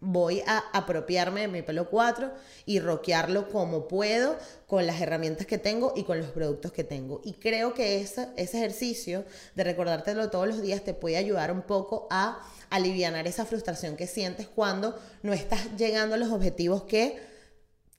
voy 0.00 0.42
a 0.46 0.58
apropiarme 0.72 1.42
de 1.42 1.48
mi 1.48 1.62
pelo 1.62 1.88
4 1.88 2.32
y 2.66 2.80
roquearlo 2.80 3.48
como 3.48 3.86
puedo 3.86 4.36
con 4.66 4.86
las 4.86 5.00
herramientas 5.00 5.46
que 5.46 5.58
tengo 5.58 5.92
y 5.94 6.04
con 6.04 6.18
los 6.18 6.30
productos 6.30 6.72
que 6.72 6.84
tengo. 6.84 7.20
Y 7.24 7.34
creo 7.34 7.74
que 7.74 8.00
ese, 8.00 8.28
ese 8.36 8.58
ejercicio 8.58 9.24
de 9.54 9.64
recordártelo 9.64 10.30
todos 10.30 10.48
los 10.48 10.62
días 10.62 10.82
te 10.82 10.94
puede 10.94 11.16
ayudar 11.16 11.52
un 11.52 11.62
poco 11.62 12.06
a 12.10 12.40
aliviar 12.70 13.26
esa 13.26 13.44
frustración 13.44 13.96
que 13.96 14.06
sientes 14.06 14.46
cuando 14.46 14.98
no 15.22 15.32
estás 15.32 15.76
llegando 15.76 16.14
a 16.14 16.18
los 16.18 16.30
objetivos 16.30 16.84
que 16.84 17.29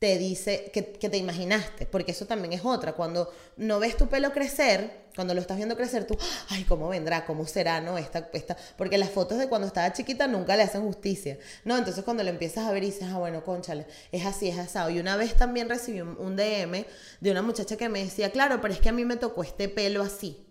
te 0.02 0.18
dice 0.18 0.72
que, 0.74 0.82
te 0.82 1.18
imaginaste, 1.18 1.86
porque 1.86 2.14
eso 2.14 2.26
también 2.26 2.54
es 2.54 2.66
otra. 2.66 2.94
Cuando 2.94 3.32
no 3.56 3.80
ves 3.80 3.96
tu 3.96 4.08
pelo 4.10 4.34
crecer, 4.34 5.06
cuando 5.16 5.36
lo 5.36 5.42
estás 5.42 5.58
viendo 5.58 5.78
crecer, 5.78 6.08
tú, 6.08 6.18
ay, 6.50 6.64
¿cómo 6.64 6.90
vendrá? 6.90 7.24
¿Cómo 7.24 7.46
será? 7.46 7.82
¿No? 7.82 8.00
Esta, 8.00 8.28
esta, 8.34 8.58
porque 8.80 8.98
las 8.98 9.12
fotos 9.12 9.38
de 9.38 9.48
cuando 9.48 9.68
estaba 9.68 9.94
chiquita 9.94 10.26
nunca 10.26 10.56
le 10.56 10.64
hacen 10.64 10.82
justicia, 10.82 11.38
¿no? 11.66 11.78
Entonces 11.78 12.04
cuando 12.04 12.24
lo 12.24 12.32
empiezas 12.32 12.66
a 12.66 12.72
ver 12.72 12.82
y 12.82 12.88
dices, 12.88 13.10
ah, 13.12 13.20
bueno, 13.20 13.44
conchale, 13.44 13.86
es 14.12 14.26
así, 14.26 14.48
es 14.48 14.58
asado. 14.58 14.90
Y 14.90 15.00
una 15.00 15.18
vez 15.18 15.36
también 15.36 15.70
recibí 15.70 16.02
un 16.02 16.36
DM 16.36 16.84
de 17.20 17.32
una 17.32 17.44
muchacha 17.44 17.78
que 17.78 17.88
me 17.88 18.04
decía, 18.04 18.32
claro, 18.32 18.60
pero 18.60 18.74
es 18.74 18.80
que 18.80 18.90
a 18.90 18.94
mí 18.94 19.06
me 19.06 19.18
tocó 19.18 19.44
este 19.44 19.70
pelo 19.70 20.02
así. 20.02 20.51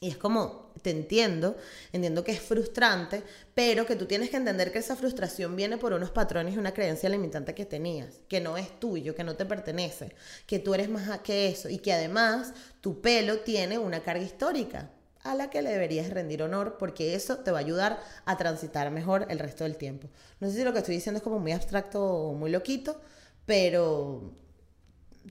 Y 0.00 0.08
es 0.10 0.16
como, 0.16 0.72
te 0.82 0.90
entiendo, 0.90 1.56
entiendo 1.92 2.22
que 2.22 2.30
es 2.30 2.40
frustrante, 2.40 3.24
pero 3.54 3.84
que 3.84 3.96
tú 3.96 4.06
tienes 4.06 4.30
que 4.30 4.36
entender 4.36 4.70
que 4.70 4.78
esa 4.78 4.94
frustración 4.94 5.56
viene 5.56 5.76
por 5.76 5.92
unos 5.92 6.10
patrones 6.10 6.54
y 6.54 6.58
una 6.58 6.72
creencia 6.72 7.08
limitante 7.08 7.52
que 7.52 7.64
tenías, 7.66 8.20
que 8.28 8.40
no 8.40 8.56
es 8.56 8.78
tuyo, 8.78 9.16
que 9.16 9.24
no 9.24 9.34
te 9.34 9.44
pertenece, 9.44 10.14
que 10.46 10.60
tú 10.60 10.72
eres 10.74 10.88
más 10.88 11.18
que 11.20 11.48
eso 11.48 11.68
y 11.68 11.78
que 11.78 11.92
además 11.92 12.52
tu 12.80 13.00
pelo 13.00 13.40
tiene 13.40 13.78
una 13.78 14.00
carga 14.00 14.22
histórica 14.22 14.90
a 15.24 15.34
la 15.34 15.50
que 15.50 15.62
le 15.62 15.70
deberías 15.70 16.10
rendir 16.10 16.44
honor 16.44 16.76
porque 16.78 17.14
eso 17.16 17.38
te 17.38 17.50
va 17.50 17.58
a 17.58 17.60
ayudar 17.60 18.00
a 18.24 18.36
transitar 18.36 18.90
mejor 18.92 19.26
el 19.30 19.40
resto 19.40 19.64
del 19.64 19.76
tiempo. 19.76 20.08
No 20.38 20.48
sé 20.48 20.58
si 20.58 20.64
lo 20.64 20.72
que 20.72 20.78
estoy 20.78 20.94
diciendo 20.94 21.18
es 21.18 21.24
como 21.24 21.40
muy 21.40 21.50
abstracto 21.50 22.00
o 22.04 22.34
muy 22.34 22.52
loquito, 22.52 23.00
pero 23.46 24.32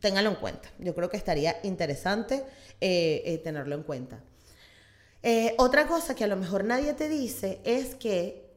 téngalo 0.01 0.29
en 0.29 0.35
cuenta. 0.35 0.69
Yo 0.79 0.93
creo 0.93 1.09
que 1.09 1.17
estaría 1.17 1.57
interesante 1.63 2.43
eh, 2.81 3.23
eh, 3.25 3.37
tenerlo 3.39 3.75
en 3.75 3.83
cuenta. 3.83 4.21
Eh, 5.29 5.55
otra 5.57 5.87
cosa 5.87 6.15
que 6.15 6.23
a 6.23 6.27
lo 6.27 6.37
mejor 6.37 6.63
nadie 6.63 6.93
te 6.93 7.09
dice 7.09 7.59
es 7.65 7.95
que 7.95 8.49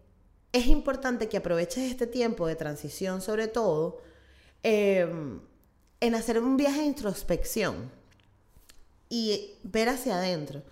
es 0.53 0.69
importante 0.69 1.29
que 1.29 1.39
aproveches 1.39 1.91
este 1.91 2.07
tiempo 2.07 2.47
de 2.47 2.55
transición, 2.55 3.23
sobre 3.23 3.49
todo, 3.49 4.01
em, 4.63 5.41
en 5.99 6.15
hacer 6.15 6.39
un 6.39 6.57
viaje 6.57 6.83
de 6.83 6.87
introspección 6.87 7.91
y 9.09 9.55
ver 9.65 9.89
hacia 9.89 10.19
adentro. 10.19 10.63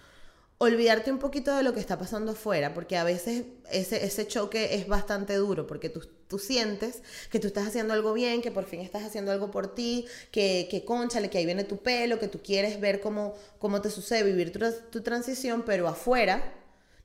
Olvidarte 0.59 1.11
un 1.11 1.19
poquito 1.19 1.57
de 1.57 1.65
lo 1.65 1.75
que 1.75 1.81
está 1.81 1.99
pasando 1.99 2.31
afuera, 2.31 2.75
porque 2.75 2.97
a 2.97 3.03
veces 3.03 3.47
ese, 3.69 4.05
ese 4.05 4.29
choque 4.29 4.77
es 4.77 4.87
bastante 4.87 5.35
duro, 5.35 5.67
porque 5.67 5.89
tú, 5.91 6.03
tú, 6.29 6.39
sientes 6.39 7.03
que 7.31 7.39
tú 7.41 7.47
estás 7.47 7.67
haciendo 7.67 7.95
algo 7.95 8.13
bien, 8.13 8.43
que 8.43 8.51
por 8.51 8.65
fin 8.65 8.81
estás 8.81 9.05
haciendo 9.05 9.33
algo 9.33 9.51
por 9.51 9.75
ti, 9.75 10.07
que, 10.31 10.69
que 10.71 10.85
conchale, 10.85 11.31
que 11.31 11.39
ahí 11.39 11.47
viene 11.47 11.65
tu 11.65 11.79
pelo, 11.79 12.19
que 12.19 12.29
tú 12.29 12.41
quieres 12.43 12.81
ver 12.81 13.01
cómo, 13.01 13.35
cómo 13.59 13.81
te 13.81 13.91
sucede 13.91 14.23
vivir 14.23 14.53
tu, 14.53 14.61
tu 14.91 15.03
transición, 15.03 15.63
pero 15.65 15.89
afuera, 15.89 16.55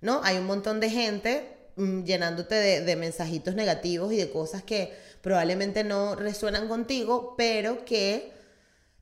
¿no? 0.02 0.22
Hay 0.24 0.38
un 0.38 0.46
montón 0.46 0.80
de 0.80 0.90
gente 0.90 1.48
mm, 1.76 2.04
llenándote 2.04 2.56
de, 2.56 2.82
de 2.82 2.96
mensajitos 2.96 3.56
negativos 3.56 4.12
y 4.14 4.18
de 4.18 4.30
cosas 4.30 4.64
que 4.64 4.94
probablemente 5.22 5.84
no 5.84 6.16
resuenan 6.16 6.68
contigo, 6.68 7.36
pero 7.38 7.86
que 7.86 8.34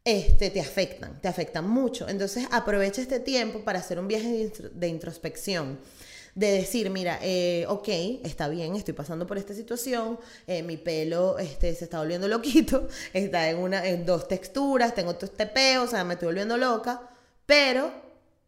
este, 0.03 0.49
te 0.49 0.59
afectan, 0.59 1.21
te 1.21 1.27
afectan 1.27 1.69
mucho. 1.69 2.09
Entonces 2.09 2.47
aprovecha 2.51 3.01
este 3.01 3.19
tiempo 3.19 3.63
para 3.63 3.79
hacer 3.79 3.99
un 3.99 4.07
viaje 4.07 4.51
de 4.73 4.87
introspección 4.87 5.79
de 6.35 6.51
decir, 6.51 6.89
mira, 6.89 7.19
eh, 7.21 7.65
ok, 7.67 7.88
está 8.23 8.47
bien, 8.47 8.75
estoy 8.75 8.93
pasando 8.93 9.27
por 9.27 9.38
esta 9.38 9.53
situación, 9.53 10.19
eh, 10.47 10.63
mi 10.63 10.77
pelo 10.77 11.38
este, 11.39 11.73
se 11.75 11.85
está 11.85 12.00
volviendo 12.00 12.27
loquito, 12.27 12.88
está 13.13 13.50
en, 13.50 13.57
una, 13.57 13.85
en 13.85 14.05
dos 14.05 14.27
texturas, 14.27 14.95
tengo 14.95 15.15
todo 15.15 15.25
este 15.25 15.45
peo, 15.45 15.83
o 15.83 15.88
sea, 15.88 16.03
me 16.03 16.13
estoy 16.13 16.27
volviendo 16.27 16.57
loca, 16.57 17.01
pero 17.45 17.91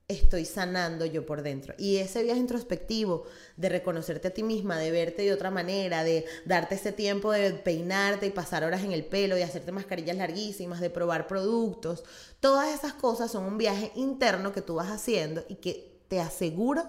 estoy 0.07 0.45
sanando 0.45 1.05
yo 1.05 1.25
por 1.25 1.41
dentro. 1.41 1.73
Y 1.77 1.97
ese 1.97 2.23
viaje 2.23 2.39
introspectivo 2.39 3.25
de 3.57 3.69
reconocerte 3.69 4.27
a 4.27 4.33
ti 4.33 4.43
misma, 4.43 4.77
de 4.77 4.91
verte 4.91 5.23
de 5.23 5.33
otra 5.33 5.51
manera, 5.51 6.03
de 6.03 6.25
darte 6.45 6.75
ese 6.75 6.91
tiempo 6.91 7.31
de 7.31 7.53
peinarte 7.53 8.25
y 8.25 8.31
pasar 8.31 8.63
horas 8.63 8.83
en 8.83 8.91
el 8.91 9.05
pelo, 9.05 9.35
de 9.35 9.43
hacerte 9.43 9.71
mascarillas 9.71 10.17
larguísimas, 10.17 10.81
de 10.81 10.89
probar 10.89 11.27
productos, 11.27 12.03
todas 12.39 12.73
esas 12.73 12.93
cosas 12.93 13.31
son 13.31 13.45
un 13.45 13.57
viaje 13.57 13.91
interno 13.95 14.51
que 14.51 14.61
tú 14.61 14.75
vas 14.75 14.91
haciendo 14.91 15.43
y 15.47 15.55
que 15.55 16.01
te 16.07 16.19
aseguro, 16.19 16.83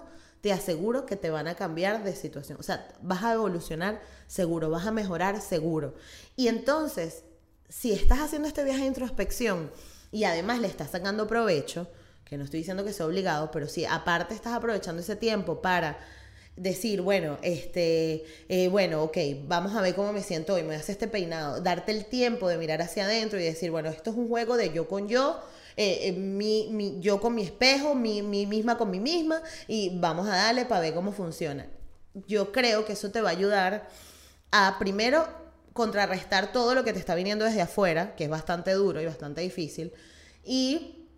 te 0.45 0.53
aseguro 0.53 1.07
que 1.07 1.15
te 1.15 1.31
van 1.31 1.47
a 1.47 1.55
cambiar 1.55 2.03
de 2.03 2.13
situación. 2.15 2.59
O 2.59 2.61
sea, 2.61 2.87
vas 3.01 3.23
a 3.23 3.33
evolucionar 3.33 3.99
seguro, 4.27 4.69
vas 4.69 4.85
a 4.85 4.91
mejorar 4.91 5.41
seguro. 5.41 5.95
Y 6.35 6.49
entonces, 6.49 7.23
si 7.67 7.93
estás 7.93 8.19
haciendo 8.19 8.47
este 8.47 8.63
viaje 8.63 8.81
de 8.81 8.85
introspección 8.85 9.71
y 10.11 10.25
además 10.25 10.59
le 10.59 10.67
estás 10.67 10.91
sacando 10.91 11.25
provecho, 11.25 11.87
que 12.25 12.37
no 12.37 12.43
estoy 12.43 12.59
diciendo 12.59 12.85
que 12.85 12.93
sea 12.93 13.07
obligado, 13.07 13.49
pero 13.49 13.67
si 13.67 13.85
aparte 13.85 14.35
estás 14.35 14.53
aprovechando 14.53 15.01
ese 15.01 15.15
tiempo 15.15 15.63
para 15.63 15.97
decir, 16.55 17.01
bueno, 17.01 17.39
este, 17.41 18.23
eh, 18.47 18.67
bueno, 18.67 19.01
ok, 19.01 19.17
vamos 19.47 19.73
a 19.73 19.81
ver 19.81 19.95
cómo 19.95 20.13
me 20.13 20.21
siento 20.21 20.53
hoy, 20.53 20.61
me 20.61 20.75
hacer 20.75 20.93
este 20.93 21.07
peinado, 21.07 21.59
darte 21.59 21.91
el 21.91 22.05
tiempo 22.05 22.47
de 22.49 22.59
mirar 22.59 22.83
hacia 22.83 23.05
adentro 23.05 23.39
y 23.39 23.43
decir, 23.43 23.71
bueno, 23.71 23.89
esto 23.89 24.11
es 24.11 24.15
un 24.15 24.27
juego 24.27 24.57
de 24.57 24.71
yo 24.71 24.87
con 24.87 25.07
yo, 25.07 25.41
eh, 25.77 26.07
eh, 26.07 26.11
mi, 26.13 26.69
mi, 26.71 26.99
yo 27.01 27.19
con 27.19 27.35
mi 27.35 27.43
espejo, 27.43 27.95
mi, 27.95 28.21
mi 28.21 28.45
misma 28.45 28.77
con 28.77 28.89
mi 28.89 28.99
misma, 28.99 29.41
y 29.67 29.97
vamos 29.99 30.27
a 30.27 30.35
darle 30.35 30.65
para 30.65 30.81
ver 30.81 30.93
cómo 30.93 31.11
funciona. 31.11 31.67
Yo 32.27 32.51
creo 32.51 32.85
que 32.85 32.93
eso 32.93 33.11
te 33.11 33.21
va 33.21 33.29
a 33.29 33.33
ayudar 33.33 33.89
a 34.51 34.77
primero 34.79 35.27
contrarrestar 35.73 36.53
todo 36.53 36.73
lo 36.75 36.85
que 36.85 36.93
te 36.93 36.99
está 36.99 37.13
viniendo 37.15 37.43
desde 37.43 37.61
afuera, 37.61 38.15
que 38.15 38.23
es 38.23 38.29
bastante 38.29 38.71
duro 38.71 39.01
y 39.01 39.05
bastante 39.05 39.41
difícil, 39.41 39.91
y 40.45 41.09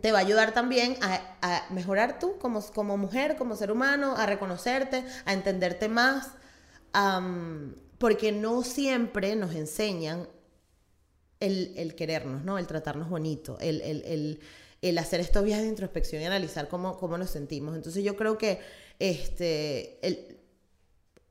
te 0.00 0.10
va 0.10 0.18
a 0.18 0.22
ayudar 0.22 0.52
también 0.52 0.96
a, 1.02 1.66
mejorar 1.70 2.18
tú 2.18 2.36
como, 2.38 2.62
como, 2.72 2.96
mujer, 2.96 3.36
como 3.36 3.54
ser 3.54 3.70
humano, 3.70 4.16
a 4.16 4.26
reconocerte, 4.26 5.04
a 5.24 5.32
entenderte 5.32 5.88
más, 5.88 6.30
porque 7.98 8.32
no 8.32 8.62
siempre 8.62 9.36
nos 9.36 9.54
enseñan 9.54 10.26
el, 11.40 11.94
querernos, 11.96 12.44
¿no? 12.44 12.58
El 12.58 12.66
tratarnos 12.66 13.08
bonito, 13.08 13.58
el, 13.60 14.38
hacer 14.98 15.20
estos 15.20 15.44
viajes 15.44 15.64
de 15.64 15.70
introspección 15.70 16.22
y 16.22 16.26
analizar 16.26 16.68
cómo, 16.68 16.98
cómo 16.98 17.18
nos 17.18 17.30
sentimos. 17.30 17.74
Entonces 17.74 18.04
yo 18.04 18.16
creo 18.16 18.38
que 18.38 18.60
este, 18.98 20.38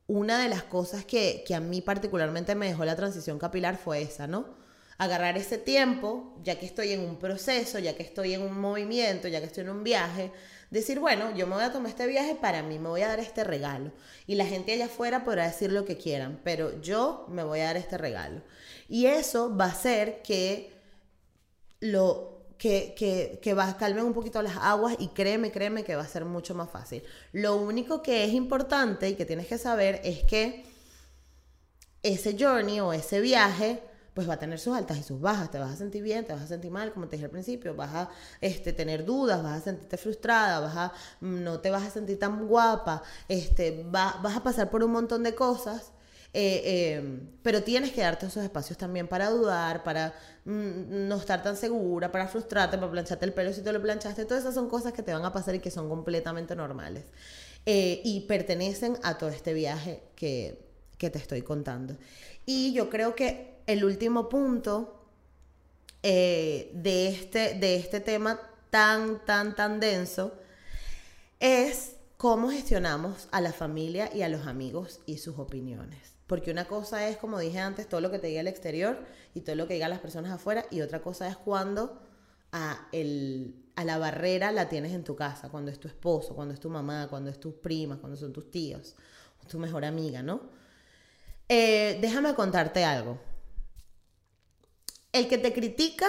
una 0.08 0.42
de 0.42 0.50
las 0.50 0.64
cosas 0.64 1.06
que, 1.06 1.44
que 1.48 1.56
a 1.56 1.60
mí 1.60 1.82
particularmente 1.82 2.56
me 2.56 2.68
dejó 2.68 2.84
la 2.86 2.96
transición 2.96 3.40
capilar 3.40 3.78
fue 3.78 4.02
esa, 4.02 4.28
¿no? 4.28 4.60
agarrar 5.00 5.38
ese 5.38 5.58
tiempo, 5.58 6.38
ya 6.44 6.60
que 6.60 6.66
estoy 6.66 6.92
en 6.92 7.00
un 7.00 7.18
proceso, 7.18 7.80
ya 7.80 7.96
que 7.96 8.04
estoy 8.04 8.34
en 8.34 8.42
un 8.42 8.60
movimiento, 8.60 9.30
ya 9.30 9.40
que 9.40 9.46
estoy 9.46 9.64
en 9.64 9.70
un 9.70 9.82
viaje, 9.82 10.30
decir, 10.70 11.00
bueno, 11.00 11.36
yo 11.36 11.48
me 11.48 11.56
voy 11.56 11.64
a 11.64 11.72
tomar 11.72 11.90
este 11.90 12.08
viaje 12.08 12.36
para 12.36 12.62
mí, 12.62 12.80
me 12.80 12.90
voy 12.90 13.02
a 13.02 13.08
dar 13.08 13.20
este 13.20 13.44
regalo. 13.44 13.92
Y 14.28 14.36
la 14.36 14.46
gente 14.46 14.74
allá 14.74 14.86
afuera 14.86 15.24
podrá 15.24 15.48
decir 15.48 15.72
lo 15.72 15.86
que 15.86 15.98
quieran, 15.98 16.40
pero 16.44 16.80
yo 16.82 17.26
me 17.30 17.44
voy 17.44 17.62
a 17.62 17.66
dar 17.66 17.78
este 17.78 17.98
regalo. 17.98 18.42
Y 18.88 19.06
eso 19.08 19.56
va 19.56 19.66
a 19.66 19.70
hacer 19.70 20.22
que 20.22 20.72
lo 21.80 22.46
que, 22.58 22.94
que, 22.98 23.40
que 23.42 23.54
va 23.54 23.70
a 23.70 23.78
calmar 23.78 24.04
un 24.04 24.14
poquito 24.14 24.42
las 24.42 24.58
aguas 24.58 24.96
y 25.00 25.08
créeme, 25.10 25.52
créeme 25.52 25.84
que 25.84 25.96
va 25.96 26.04
a 26.04 26.08
ser 26.08 26.26
mucho 26.26 26.54
más 26.54 26.70
fácil. 26.70 27.04
Lo 27.32 27.56
único 27.56 28.02
que 28.04 28.26
es 28.26 28.34
importante 28.34 29.10
y 29.10 29.16
que 29.16 29.26
tienes 29.26 29.48
que 29.48 29.58
saber 29.58 30.02
es 30.04 30.24
que 30.24 30.66
ese 32.04 32.36
journey 32.38 32.80
o 32.80 32.94
ese 32.94 33.22
viaje 33.22 33.82
pues 34.20 34.30
va 34.30 34.34
a 34.34 34.40
tener 34.40 34.60
sus 34.60 34.76
altas 34.76 34.98
y 34.98 35.04
sus 35.04 35.22
bajas, 35.22 35.50
te 35.50 35.58
vas 35.60 35.72
a 35.72 35.78
sentir 35.78 36.04
bien, 36.04 36.26
te 36.26 36.34
vas 36.34 36.42
a 36.42 36.48
sentir 36.48 36.70
mal, 36.70 36.92
como 36.92 37.08
te 37.08 37.16
dije 37.16 37.24
al 37.24 37.32
principio, 37.32 37.74
vas 37.74 37.96
a 37.96 38.10
este, 38.42 38.74
tener 38.74 39.06
dudas, 39.06 39.42
vas 39.42 39.62
a 39.62 39.64
sentirte 39.64 39.96
frustrada, 39.96 40.60
vas 40.60 40.76
a, 40.76 40.94
no 41.22 41.62
te 41.62 41.72
vas 41.72 41.84
a 41.84 41.90
sentir 41.90 42.20
tan 42.20 42.46
guapa, 42.46 43.02
este, 43.30 43.86
vas 43.90 44.36
a 44.36 44.44
pasar 44.44 44.70
por 44.70 44.84
un 44.84 44.92
montón 44.92 45.24
de 45.24 45.34
cosas, 45.36 45.94
eh, 46.34 46.98
em, 46.98 47.30
pero 47.42 47.64
tienes 47.64 47.94
que 47.94 48.02
darte 48.02 48.26
esos 48.26 48.44
espacios 48.44 48.78
también 48.78 49.08
para 49.08 49.30
dudar, 49.30 49.84
para 49.84 50.14
mm, 50.44 51.08
no 51.08 51.16
estar 51.16 51.42
tan 51.42 51.56
segura, 51.56 52.12
para 52.12 52.28
frustrarte, 52.28 52.78
para 52.78 52.92
plancharte 52.92 53.26
el 53.26 53.32
pelo 53.32 53.54
si 53.54 53.62
te 53.62 53.72
lo 53.72 53.82
planchaste, 53.82 54.26
todas 54.26 54.44
esas 54.44 54.54
son 54.54 54.68
cosas 54.68 54.92
que 54.92 55.02
te 55.02 55.14
van 55.14 55.24
a 55.24 55.32
pasar 55.32 55.56
y 55.56 55.60
que 55.60 55.72
son 55.72 55.88
completamente 55.88 56.58
normales. 56.58 57.06
Eh, 57.66 58.02
y 58.04 58.20
pertenecen 58.28 58.98
a 59.02 59.18
todo 59.18 59.30
este 59.30 59.54
viaje 59.54 60.04
que, 60.18 60.60
que 60.98 61.10
te 61.10 61.20
estoy 61.20 61.42
contando. 61.42 61.96
Y 62.46 62.74
yo 62.74 62.90
creo 62.90 63.16
que 63.16 63.59
el 63.70 63.86
último 63.86 64.30
punto 64.30 65.06
eh, 66.02 66.72
de, 66.74 67.10
este, 67.10 67.54
de 67.54 67.76
este 67.76 68.00
tema 68.00 68.40
tan, 68.72 69.24
tan, 69.26 69.56
tan 69.56 69.80
denso 69.80 70.34
es 71.40 71.98
cómo 72.18 72.50
gestionamos 72.50 73.28
a 73.32 73.42
la 73.42 73.54
familia 73.54 74.10
y 74.12 74.24
a 74.24 74.30
los 74.30 74.48
amigos 74.48 75.02
y 75.06 75.20
sus 75.20 75.38
opiniones. 75.38 76.16
Porque 76.26 76.50
una 76.50 76.66
cosa 76.66 77.08
es, 77.08 77.18
como 77.18 77.38
dije 77.38 77.60
antes, 77.60 77.88
todo 77.88 78.02
lo 78.02 78.10
que 78.10 78.18
te 78.18 78.26
diga 78.26 78.42
el 78.42 78.48
exterior 78.48 79.06
y 79.36 79.42
todo 79.42 79.56
lo 79.56 79.68
que 79.68 79.76
digan 79.76 79.92
las 79.92 80.00
personas 80.00 80.32
afuera, 80.32 80.66
y 80.72 80.82
otra 80.82 81.04
cosa 81.04 81.28
es 81.28 81.38
cuando 81.38 82.02
a, 82.52 82.88
el, 82.92 83.54
a 83.76 83.84
la 83.84 84.00
barrera 84.00 84.52
la 84.52 84.68
tienes 84.68 84.94
en 84.94 85.04
tu 85.04 85.16
casa, 85.16 85.50
cuando 85.50 85.70
es 85.70 85.80
tu 85.80 85.88
esposo, 85.88 86.36
cuando 86.36 86.56
es 86.56 86.60
tu 86.60 86.72
mamá, 86.72 87.08
cuando 87.08 87.30
es 87.30 87.40
tus 87.40 87.54
primas, 87.54 88.00
cuando 88.00 88.18
son 88.18 88.34
tus 88.34 88.50
tíos, 88.50 88.96
tu 89.48 89.60
mejor 89.60 89.86
amiga, 89.86 90.24
¿no? 90.24 90.42
Eh, 91.48 92.00
déjame 92.02 92.34
contarte 92.34 92.84
algo. 92.84 93.29
El 95.12 95.28
que 95.28 95.38
te 95.38 95.54
critica 95.54 96.08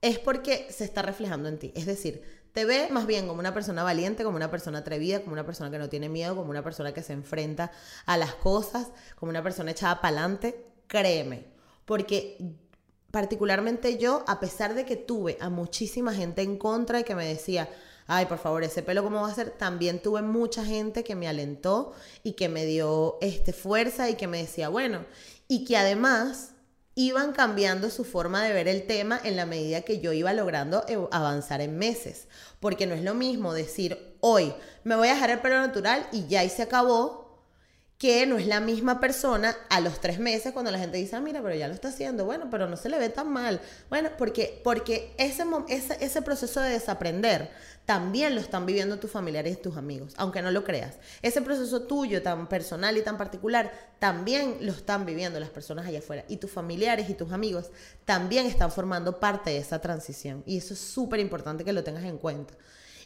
es 0.00 0.18
porque 0.18 0.66
se 0.70 0.84
está 0.84 1.02
reflejando 1.02 1.48
en 1.48 1.58
ti. 1.58 1.72
Es 1.74 1.86
decir, 1.86 2.22
te 2.52 2.64
ve 2.64 2.88
más 2.90 3.06
bien 3.06 3.26
como 3.26 3.40
una 3.40 3.54
persona 3.54 3.82
valiente, 3.82 4.24
como 4.24 4.36
una 4.36 4.50
persona 4.50 4.78
atrevida, 4.78 5.20
como 5.20 5.32
una 5.32 5.46
persona 5.46 5.70
que 5.70 5.78
no 5.78 5.88
tiene 5.88 6.08
miedo, 6.08 6.36
como 6.36 6.50
una 6.50 6.62
persona 6.62 6.92
que 6.92 7.02
se 7.02 7.12
enfrenta 7.12 7.70
a 8.04 8.16
las 8.16 8.34
cosas, 8.34 8.88
como 9.16 9.30
una 9.30 9.42
persona 9.42 9.70
echada 9.70 10.00
para 10.00 10.18
adelante. 10.18 10.66
Créeme, 10.86 11.46
porque 11.86 12.36
particularmente 13.10 13.96
yo, 13.96 14.24
a 14.26 14.40
pesar 14.40 14.74
de 14.74 14.84
que 14.84 14.96
tuve 14.96 15.38
a 15.40 15.48
muchísima 15.48 16.12
gente 16.12 16.42
en 16.42 16.58
contra 16.58 17.00
y 17.00 17.04
que 17.04 17.14
me 17.14 17.26
decía, 17.26 17.70
ay, 18.06 18.26
por 18.26 18.38
favor, 18.38 18.64
ese 18.64 18.82
pelo 18.82 19.04
cómo 19.04 19.22
va 19.22 19.28
a 19.30 19.34
ser, 19.34 19.50
también 19.50 20.02
tuve 20.02 20.22
mucha 20.22 20.64
gente 20.64 21.04
que 21.04 21.14
me 21.14 21.28
alentó 21.28 21.92
y 22.22 22.32
que 22.32 22.48
me 22.48 22.66
dio 22.66 23.18
este 23.20 23.52
fuerza 23.52 24.10
y 24.10 24.16
que 24.16 24.26
me 24.26 24.38
decía, 24.38 24.68
bueno, 24.68 25.04
y 25.48 25.64
que 25.64 25.76
además 25.76 26.51
iban 26.94 27.32
cambiando 27.32 27.90
su 27.90 28.04
forma 28.04 28.42
de 28.42 28.52
ver 28.52 28.68
el 28.68 28.86
tema 28.86 29.18
en 29.24 29.36
la 29.36 29.46
medida 29.46 29.82
que 29.82 30.00
yo 30.00 30.12
iba 30.12 30.32
logrando 30.32 30.84
avanzar 31.10 31.60
en 31.60 31.78
meses. 31.78 32.26
Porque 32.60 32.86
no 32.86 32.94
es 32.94 33.02
lo 33.02 33.14
mismo 33.14 33.54
decir, 33.54 34.16
hoy 34.20 34.54
me 34.84 34.96
voy 34.96 35.08
a 35.08 35.14
dejar 35.14 35.30
el 35.30 35.40
pelo 35.40 35.56
natural 35.56 36.06
y 36.12 36.26
ya 36.26 36.44
y 36.44 36.50
se 36.50 36.62
acabó, 36.62 37.21
que 38.02 38.26
no 38.26 38.36
es 38.36 38.48
la 38.48 38.58
misma 38.58 38.98
persona 38.98 39.56
a 39.70 39.78
los 39.78 40.00
tres 40.00 40.18
meses 40.18 40.52
cuando 40.52 40.72
la 40.72 40.80
gente 40.80 40.96
dice, 40.98 41.14
ah, 41.14 41.20
mira, 41.20 41.40
pero 41.40 41.54
ya 41.54 41.68
lo 41.68 41.74
está 41.74 41.86
haciendo, 41.86 42.24
bueno, 42.24 42.48
pero 42.50 42.66
no 42.66 42.76
se 42.76 42.88
le 42.88 42.98
ve 42.98 43.10
tan 43.10 43.32
mal. 43.32 43.60
Bueno, 43.90 44.10
porque, 44.18 44.60
porque 44.64 45.14
ese, 45.18 45.44
ese, 45.68 46.04
ese 46.04 46.20
proceso 46.20 46.60
de 46.60 46.70
desaprender 46.70 47.52
también 47.86 48.34
lo 48.34 48.40
están 48.40 48.66
viviendo 48.66 48.98
tus 48.98 49.12
familiares 49.12 49.52
y 49.52 49.62
tus 49.62 49.76
amigos, 49.76 50.14
aunque 50.16 50.42
no 50.42 50.50
lo 50.50 50.64
creas. 50.64 50.96
Ese 51.22 51.42
proceso 51.42 51.82
tuyo 51.82 52.24
tan 52.24 52.48
personal 52.48 52.96
y 52.96 53.02
tan 53.02 53.16
particular 53.16 53.70
también 54.00 54.56
lo 54.62 54.72
están 54.72 55.06
viviendo 55.06 55.38
las 55.38 55.50
personas 55.50 55.86
allá 55.86 56.00
afuera 56.00 56.24
y 56.26 56.38
tus 56.38 56.50
familiares 56.50 57.08
y 57.08 57.14
tus 57.14 57.30
amigos 57.30 57.70
también 58.04 58.46
están 58.46 58.72
formando 58.72 59.20
parte 59.20 59.50
de 59.50 59.58
esa 59.58 59.80
transición 59.80 60.42
y 60.44 60.56
eso 60.56 60.74
es 60.74 60.80
súper 60.80 61.20
importante 61.20 61.64
que 61.64 61.72
lo 61.72 61.84
tengas 61.84 62.02
en 62.02 62.18
cuenta 62.18 62.54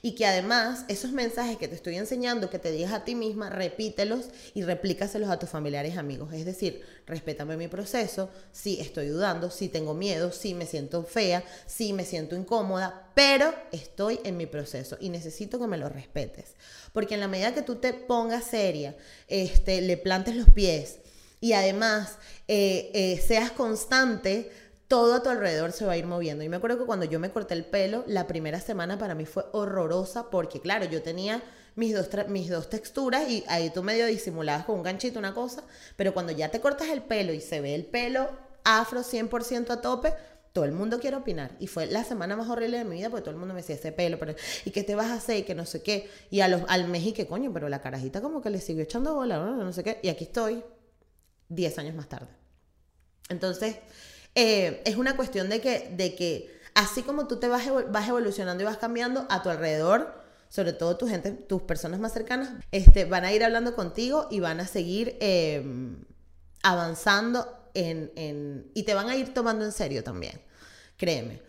y 0.07 0.13
que 0.13 0.25
además 0.25 0.85
esos 0.87 1.11
mensajes 1.11 1.57
que 1.57 1.67
te 1.67 1.75
estoy 1.75 1.97
enseñando, 1.97 2.49
que 2.49 2.61
te 2.61 2.71
digas 2.71 2.93
a 2.93 3.03
ti 3.03 3.17
misma, 3.17 3.51
repítelos 3.51 4.27
y 4.55 4.63
replícaselos 4.63 5.29
a 5.29 5.41
tus 5.41 5.51
familiares 5.51 5.97
y 5.97 5.99
amigos. 5.99 6.33
Es 6.33 6.45
decir, 6.45 6.81
respétame 7.09 7.57
mi 7.57 7.67
proceso, 7.67 8.31
si 8.53 8.79
estoy 8.81 9.09
dudando, 9.09 9.51
si 9.51 9.69
tengo 9.69 9.95
miedo, 9.95 10.31
si 10.31 10.55
me 10.55 10.65
siento 10.65 11.03
fea, 11.03 11.43
si 11.67 11.93
me 11.93 12.05
siento 12.05 12.37
incómoda, 12.37 13.11
pero 13.17 13.53
estoy 13.73 14.21
en 14.23 14.37
mi 14.37 14.47
proceso 14.47 14.97
y 15.01 15.09
necesito 15.09 15.59
que 15.59 15.67
me 15.67 15.77
lo 15.77 15.89
respetes. 15.89 16.55
Porque 16.93 17.15
en 17.15 17.21
la 17.21 17.27
medida 17.27 17.53
que 17.53 17.63
tú 17.63 17.75
te 17.75 17.93
pongas 17.93 18.45
seria, 18.45 18.95
este, 19.27 19.81
le 19.81 19.97
plantes 19.97 20.37
los 20.37 20.51
pies 20.51 21.01
y 21.41 21.53
además 21.53 22.19
eh, 22.47 22.93
eh, 22.95 23.21
seas 23.27 23.51
constante, 23.51 24.53
todo 24.89 25.15
a 25.15 25.23
tu 25.23 25.29
alrededor 25.29 25.73
se 25.73 25.85
va 25.85 25.93
a 25.93 25.97
ir 25.97 26.07
moviendo. 26.07 26.45
Y 26.45 26.49
me 26.49 26.57
acuerdo 26.57 26.79
que 26.79 26.85
cuando 26.85 27.07
yo 27.07 27.19
me 27.19 27.31
corté 27.31 27.55
el 27.55 27.65
pelo, 27.65 28.05
la 28.07 28.27
primera 28.27 28.61
semana 28.61 28.99
para 28.99 29.15
mí 29.15 29.25
fue 29.25 29.45
horrorosa 29.53 30.31
porque, 30.31 30.61
claro, 30.61 30.85
yo 30.85 31.03
tenía 31.03 31.43
mis 31.75 31.95
dos, 31.95 32.09
mis 32.29 32.49
dos 32.49 32.71
texturas 32.71 33.29
y 33.29 33.45
ahí 33.49 33.71
tú 33.71 33.83
medio 33.83 34.07
disimulabas 34.07 34.65
con 34.65 34.77
un 34.77 34.83
ganchito 34.83 35.19
una 35.19 35.35
cosa, 35.35 35.63
pero 35.97 36.15
cuando 36.15 36.33
ya 36.33 36.51
te 36.51 36.61
cortas 36.61 36.89
el 36.89 37.03
pelo 37.03 37.33
y 37.33 37.41
se 37.41 37.61
ve 37.61 37.75
el 37.75 37.85
pelo 37.85 38.31
afro 38.65 39.03
100% 39.03 39.71
a 39.71 39.81
tope, 39.81 40.15
todo 40.53 40.65
el 40.65 40.73
mundo 40.73 40.99
quiere 40.99 41.17
opinar. 41.17 41.53
Y 41.61 41.67
fue 41.67 41.87
la 41.87 42.03
semana 42.03 42.35
más 42.35 42.49
horrible 42.49 42.79
de 42.79 42.85
mi 42.85 42.97
vida 42.97 43.11
porque 43.11 43.23
todo 43.23 43.33
el 43.33 43.37
mundo 43.37 43.53
me 43.53 43.61
decía 43.61 43.77
ese 43.77 43.93
pelo, 43.93 44.19
pero 44.19 44.35
¿y 44.65 44.71
qué 44.71 44.83
te 44.83 44.95
vas 44.95 45.09
a 45.09 45.15
hacer? 45.15 45.37
Y 45.39 45.43
que 45.43 45.55
no 45.55 45.67
sé 45.67 45.83
qué. 45.83 46.09
Y 46.31 46.41
a 46.41 46.49
los, 46.49 46.63
al 46.69 46.89
mes 46.89 47.13
coño, 47.29 47.53
pero 47.53 47.69
la 47.69 47.83
carajita 47.83 48.23
como 48.23 48.41
que 48.41 48.49
le 48.49 48.61
siguió 48.61 48.83
echando 48.83 49.15
bola, 49.15 49.37
no, 49.39 49.55
no 49.57 49.73
sé 49.73 49.85
qué. 49.85 50.01
Y 50.03 50.09
aquí 50.09 50.25
estoy 50.25 50.65
10 51.51 51.79
años 51.79 51.95
más 51.95 52.09
tarde. 52.09 52.29
Entonces, 53.29 53.77
eh, 54.37 54.83
es 54.85 54.97
una 54.97 55.17
cuestión 55.17 55.49
de 55.49 55.61
que, 55.61 55.91
de 55.97 56.15
que 56.15 56.55
así 56.75 57.03
como 57.03 57.27
tú 57.27 57.41
te 57.41 57.49
vas, 57.49 57.65
vas 57.91 58.09
evolucionando 58.09 58.63
y 58.63 58.67
vas 58.67 58.77
cambiando 58.77 59.27
a 59.31 59.43
tu 59.43 59.49
alrededor, 59.49 60.23
sobre 60.51 60.75
todo 60.75 60.99
tu 60.99 61.09
gente, 61.09 61.33
tus 61.33 61.63
personas 61.63 61.99
más 62.01 62.13
cercanas, 62.13 62.51
este, 62.71 63.07
van 63.07 63.25
a 63.25 63.33
ir 63.33 63.43
hablando 63.43 63.75
contigo 63.75 64.29
y 64.31 64.41
van 64.41 64.61
a 64.61 64.67
seguir 64.67 65.17
em, 65.21 66.05
avanzando 66.63 67.49
en, 67.73 68.13
en, 68.15 68.71
y 68.75 68.83
te 68.83 68.93
van 68.93 69.09
a 69.09 69.17
ir 69.17 69.33
tomando 69.33 69.65
en 69.65 69.73
serio 69.73 70.05
también, 70.05 70.39
créeme. 70.99 71.41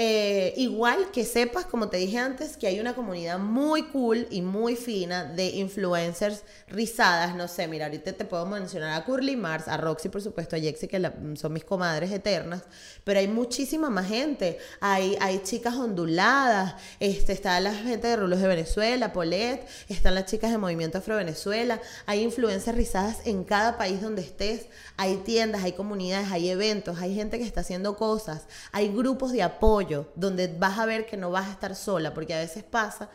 Eh, 0.00 0.54
igual 0.56 1.10
que 1.10 1.24
sepas, 1.24 1.66
como 1.66 1.88
te 1.88 1.96
dije 1.96 2.18
antes, 2.18 2.56
que 2.56 2.68
hay 2.68 2.78
una 2.78 2.94
comunidad 2.94 3.40
muy 3.40 3.88
cool 3.88 4.28
y 4.30 4.42
muy 4.42 4.76
fina 4.76 5.24
de 5.24 5.46
influencers 5.46 6.44
rizadas. 6.68 7.34
No 7.34 7.48
sé, 7.48 7.66
mira, 7.66 7.86
ahorita 7.86 8.12
te 8.12 8.24
puedo 8.24 8.46
mencionar 8.46 8.94
a 8.94 9.04
Curly 9.04 9.34
Mars, 9.34 9.66
a 9.66 9.76
Roxy, 9.76 10.08
por 10.08 10.22
supuesto, 10.22 10.54
a 10.54 10.60
Jexy, 10.60 10.86
que 10.86 11.10
son 11.34 11.52
mis 11.52 11.64
comadres 11.64 12.12
eternas, 12.12 12.62
pero 13.02 13.18
hay 13.18 13.26
muchísima 13.26 13.90
más 13.90 14.06
gente. 14.06 14.58
Hay, 14.80 15.16
hay 15.20 15.40
chicas 15.42 15.74
onduladas, 15.74 16.76
este, 17.00 17.32
está 17.32 17.58
la 17.58 17.74
gente 17.74 18.06
de 18.06 18.14
Rulos 18.14 18.40
de 18.40 18.46
Venezuela, 18.46 19.12
Polet, 19.12 19.66
están 19.88 20.14
las 20.14 20.26
chicas 20.26 20.52
de 20.52 20.58
Movimiento 20.58 20.98
Afro 20.98 21.16
Venezuela, 21.16 21.80
hay 22.06 22.22
influencers 22.22 22.76
rizadas 22.76 23.26
en 23.26 23.42
cada 23.42 23.76
país 23.76 24.00
donde 24.00 24.22
estés, 24.22 24.66
hay 24.96 25.16
tiendas, 25.16 25.64
hay 25.64 25.72
comunidades, 25.72 26.30
hay 26.30 26.50
eventos, 26.50 27.00
hay 27.00 27.16
gente 27.16 27.36
que 27.38 27.44
está 27.44 27.62
haciendo 27.62 27.96
cosas, 27.96 28.46
hay 28.70 28.90
grupos 28.90 29.32
de 29.32 29.42
apoyo 29.42 29.87
donde 30.14 30.48
vas 30.48 30.78
a 30.78 30.86
ver 30.86 31.06
que 31.06 31.16
no 31.16 31.30
vas 31.30 31.48
a 31.48 31.52
estar 31.52 31.74
sola, 31.74 32.14
porque 32.14 32.34
a 32.34 32.38
veces 32.38 32.64
pasa 32.64 33.10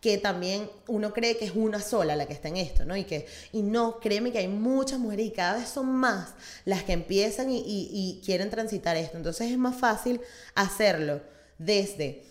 que 0.00 0.16
también 0.18 0.70
uno 0.86 1.12
cree 1.12 1.36
que 1.36 1.44
es 1.44 1.52
una 1.54 1.80
sola 1.80 2.14
la 2.14 2.26
que 2.26 2.32
está 2.32 2.48
en 2.48 2.56
esto, 2.56 2.84
¿no? 2.84 2.96
Y 2.96 3.04
que 3.04 3.26
y 3.52 3.62
no, 3.62 3.98
créeme 3.98 4.30
que 4.30 4.38
hay 4.38 4.48
muchas 4.48 4.98
mujeres 4.98 5.26
y 5.26 5.30
cada 5.30 5.58
vez 5.58 5.68
son 5.68 5.86
más 5.86 6.34
las 6.64 6.84
que 6.84 6.92
empiezan 6.92 7.48
y, 7.50 8.20
quieren 8.24 8.50
transitar 8.50 8.96
esto. 8.96 9.16
Entonces 9.16 9.50
es 9.50 9.58
más 9.58 9.76
fácil 9.76 10.20
hacerlo 10.54 11.20
desde 11.58 12.24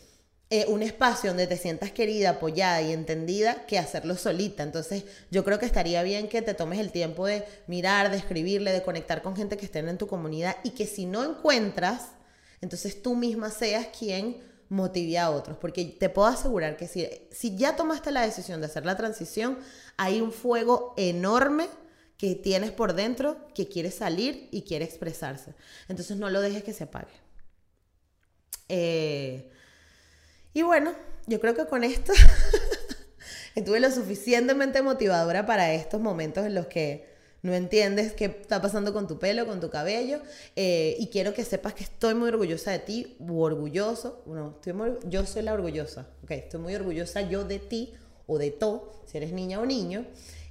eh, 0.49 0.65
un 0.69 0.81
espacio 0.81 1.31
donde 1.31 1.47
te 1.47 1.57
sientas 1.57 1.91
querida, 1.91 2.31
apoyada 2.31 2.81
y 2.81 2.93
entendida 2.93 3.65
que 3.65 3.77
hacerlo 3.77 4.15
solita. 4.15 4.63
Entonces 4.63 5.03
yo 5.29 5.43
creo 5.43 5.59
que 5.59 5.65
estaría 5.65 6.03
bien 6.03 6.29
que 6.29 6.41
te 6.41 6.53
tomes 6.53 6.79
el 6.79 6.91
tiempo 6.91 7.25
de 7.25 7.43
mirar, 7.67 8.11
de 8.11 8.17
escribirle, 8.17 8.71
de 8.71 8.83
conectar 8.83 9.21
con 9.21 9.35
gente 9.35 9.57
que 9.57 9.65
estén 9.65 9.89
en 9.89 9.97
tu 9.97 10.07
comunidad 10.07 10.55
y 10.63 10.69
que 10.69 10.85
si 10.85 11.05
no 11.05 11.23
encuentras 11.23 12.11
entonces 12.61 13.01
tú 13.01 13.15
misma 13.15 13.49
seas 13.51 13.87
quien 13.87 14.37
motive 14.69 15.17
a 15.17 15.29
otros, 15.29 15.57
porque 15.57 15.85
te 15.85 16.09
puedo 16.09 16.27
asegurar 16.27 16.77
que 16.77 16.87
si, 16.87 17.57
ya 17.57 17.75
tomaste 17.75 18.11
la 18.11 18.21
decisión 18.21 18.59
de 18.59 18.67
hacer 18.67 18.85
la 18.85 18.97
transición, 18.97 19.59
hay 19.95 20.21
un 20.21 20.31
fuego 20.31 20.93
enorme 20.97 21.67
que 22.17 22.35
tienes 22.35 22.71
por 22.71 22.93
dentro 22.93 23.37
que 23.53 23.67
quiere 23.67 23.91
salir 23.91 24.49
y 24.51 24.63
quiere 24.63 24.85
expresarse. 24.85 25.53
Entonces 25.87 26.17
no 26.17 26.29
lo 26.29 26.41
dejes 26.41 26.63
que 26.63 26.73
se 26.73 26.85
apague. 26.85 27.13
Eh, 28.69 29.49
y 30.53 30.63
bueno, 30.63 30.93
yo 31.27 31.39
creo 31.39 31.53
que 31.53 31.67
con 31.67 31.83
esto 31.83 32.11
estuve 33.55 33.79
lo 33.79 33.91
suficientemente 33.91 34.81
motivadora 34.81 35.45
para 35.45 35.73
estos 35.73 36.01
momentos 36.01 36.45
en 36.45 36.55
los 36.55 36.67
que 36.67 37.16
no 37.47 37.53
entiendes 37.53 38.11
qué 38.11 38.25
está 38.25 38.61
pasando 38.61 38.91
con 38.91 39.07
tu 39.07 39.17
pelo, 39.19 39.47
con 39.47 39.61
tu 39.61 39.69
cabello, 39.69 40.19
eh, 40.57 40.97
y 40.99 41.07
quiero 41.07 41.33
que 41.33 41.45
sepas 41.45 41.73
que 41.73 41.85
estoy 41.85 42.13
muy 42.13 42.27
orgullosa 42.27 42.71
de 42.71 42.79
ti, 42.79 43.15
u 43.19 43.41
orgulloso, 43.41 44.21
no, 44.25 44.49
estoy 44.49 44.73
yo 45.09 45.25
soy 45.25 45.43
la 45.43 45.53
orgullosa, 45.53 46.07
ok, 46.23 46.31
estoy 46.31 46.59
muy 46.59 46.75
orgullosa 46.75 47.21
yo 47.21 47.45
de 47.45 47.59
ti 47.59 47.93
o 48.27 48.37
de 48.37 48.51
todo, 48.51 48.91
si 49.05 49.15
eres 49.15 49.31
niña 49.31 49.61
o 49.61 49.65
niño, 49.65 50.05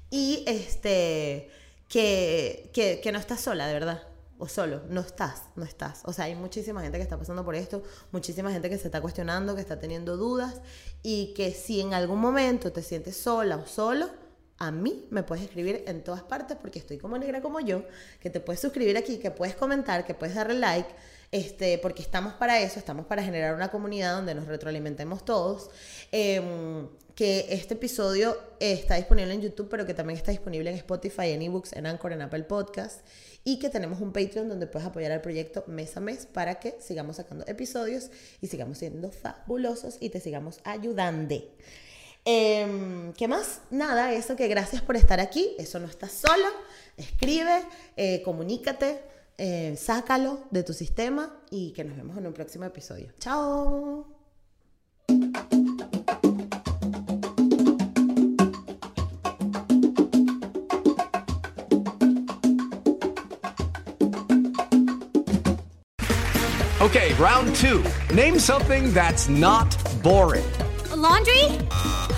y 0.09 0.43
este, 0.47 1.51
que, 1.87 2.71
que, 2.73 3.01
que 3.03 3.13
no 3.13 3.19
estás 3.19 3.43
sola, 3.43 3.67
de 3.67 3.75
verdad, 3.75 4.03
o 4.39 4.49
solo, 4.49 4.81
no 4.89 5.03
estás, 5.03 5.43
no 5.55 5.65
estás. 5.65 6.01
O 6.05 6.15
sea, 6.15 6.27
hay 6.27 6.35
muchísima 6.35 6.81
gente 6.81 6.97
que 6.97 7.05
está 7.05 7.19
pasando 7.19 7.45
por 7.45 7.55
esto, 7.57 7.83
muchísima 8.11 8.51
gente 8.51 8.71
que 8.71 8.79
se 8.79 8.89
está 8.89 9.03
cuestionando, 9.03 9.55
que 9.55 9.61
está 9.61 9.79
teniendo 9.79 10.17
dudas 10.17 10.63
y 11.03 11.35
que 11.35 11.53
si 11.53 11.83
en 11.83 11.93
algún 11.93 12.21
momento 12.21 12.73
te 12.73 12.83
sientes 12.83 13.19
sola 13.19 13.57
o 13.57 13.67
solo, 13.67 14.09
a 14.59 14.71
mí 14.71 15.07
me 15.11 15.23
puedes 15.23 15.45
escribir 15.45 15.85
en 15.87 16.03
todas 16.03 16.23
partes 16.23 16.57
porque 16.61 16.79
estoy 16.79 16.99
como 16.99 17.19
negra 17.19 17.43
como 17.43 17.61
yo, 17.61 17.85
que 18.21 18.31
te 18.31 18.41
puedes 18.41 18.61
suscribir 18.61 18.97
aquí, 18.97 19.19
que 19.19 19.31
puedes 19.31 19.55
comentar, 19.55 20.07
que 20.07 20.15
puedes 20.15 20.35
darle 20.35 20.55
like, 20.55 20.89
este, 21.31 21.79
porque 21.79 22.03
estamos 22.03 22.35
para 22.35 22.61
eso, 22.61 22.79
estamos 22.79 23.07
para 23.07 23.23
generar 23.23 23.55
una 23.55 23.71
comunidad 23.71 24.15
donde 24.15 24.35
nos 24.35 24.47
retroalimentemos 24.47 25.25
todos. 25.25 25.71
Em, 26.13 26.89
que 27.17 27.47
este 27.49 27.75
episodio 27.75 28.37
está 28.61 28.97
disponible 28.97 29.33
en 29.33 29.41
YouTube, 29.41 29.69
pero 29.71 29.87
que 29.87 29.95
también 29.95 30.19
está 30.19 30.33
disponible 30.33 30.69
en 30.69 30.77
Spotify, 30.77 31.31
en 31.31 31.41
eBooks, 31.41 31.73
en 31.73 31.87
Anchor, 31.87 32.13
en 32.13 32.21
Apple 32.21 32.43
Podcast. 32.43 33.01
Y 33.43 33.59
que 33.59 33.71
tenemos 33.71 34.01
un 34.01 34.13
Patreon 34.13 34.49
donde 34.51 34.67
puedes 34.67 34.87
apoyar 34.87 35.13
al 35.13 35.23
proyecto 35.23 35.65
mes 35.67 35.97
a 35.97 36.01
mes 36.01 36.27
para 36.27 36.57
que 36.57 36.77
sigamos 36.79 37.17
sacando 37.17 37.47
episodios 37.47 38.11
y 38.43 38.49
sigamos 38.49 38.79
siendo 38.79 39.11
fabulosos 39.11 39.97
y 39.99 40.11
te 40.11 40.21
sigamos 40.21 40.61
ayudando. 40.65 41.37
Em, 42.29 43.13
¿Qué 43.13 43.29
más? 43.29 43.61
Nada, 43.71 44.13
eso 44.13 44.35
que 44.35 44.49
gracias 44.49 44.83
por 44.83 44.97
estar 44.97 45.21
aquí. 45.21 45.55
Eso 45.59 45.79
no 45.79 45.87
estás 45.87 46.11
solo. 46.11 46.49
Escribe, 46.97 47.63
eh, 47.97 48.21
comunícate, 48.25 49.01
eh, 49.39 49.77
sácalo 49.79 50.41
de 50.51 50.65
tu 50.65 50.73
sistema 50.73 51.33
y 51.53 51.73
que 51.73 51.85
nos 51.85 51.97
vemos 51.97 52.19
en 52.19 52.27
un 52.27 52.33
próximo 52.33 52.65
episodio. 52.65 53.13
¡Chao! 53.21 54.09
Okay, 66.81 67.15
round 67.21 67.55
two. 67.55 67.83
Name 68.13 68.41
something 68.41 68.93
that's 68.93 69.29
not 69.29 69.77
boring. 70.03 70.45
laundry? 70.97 71.66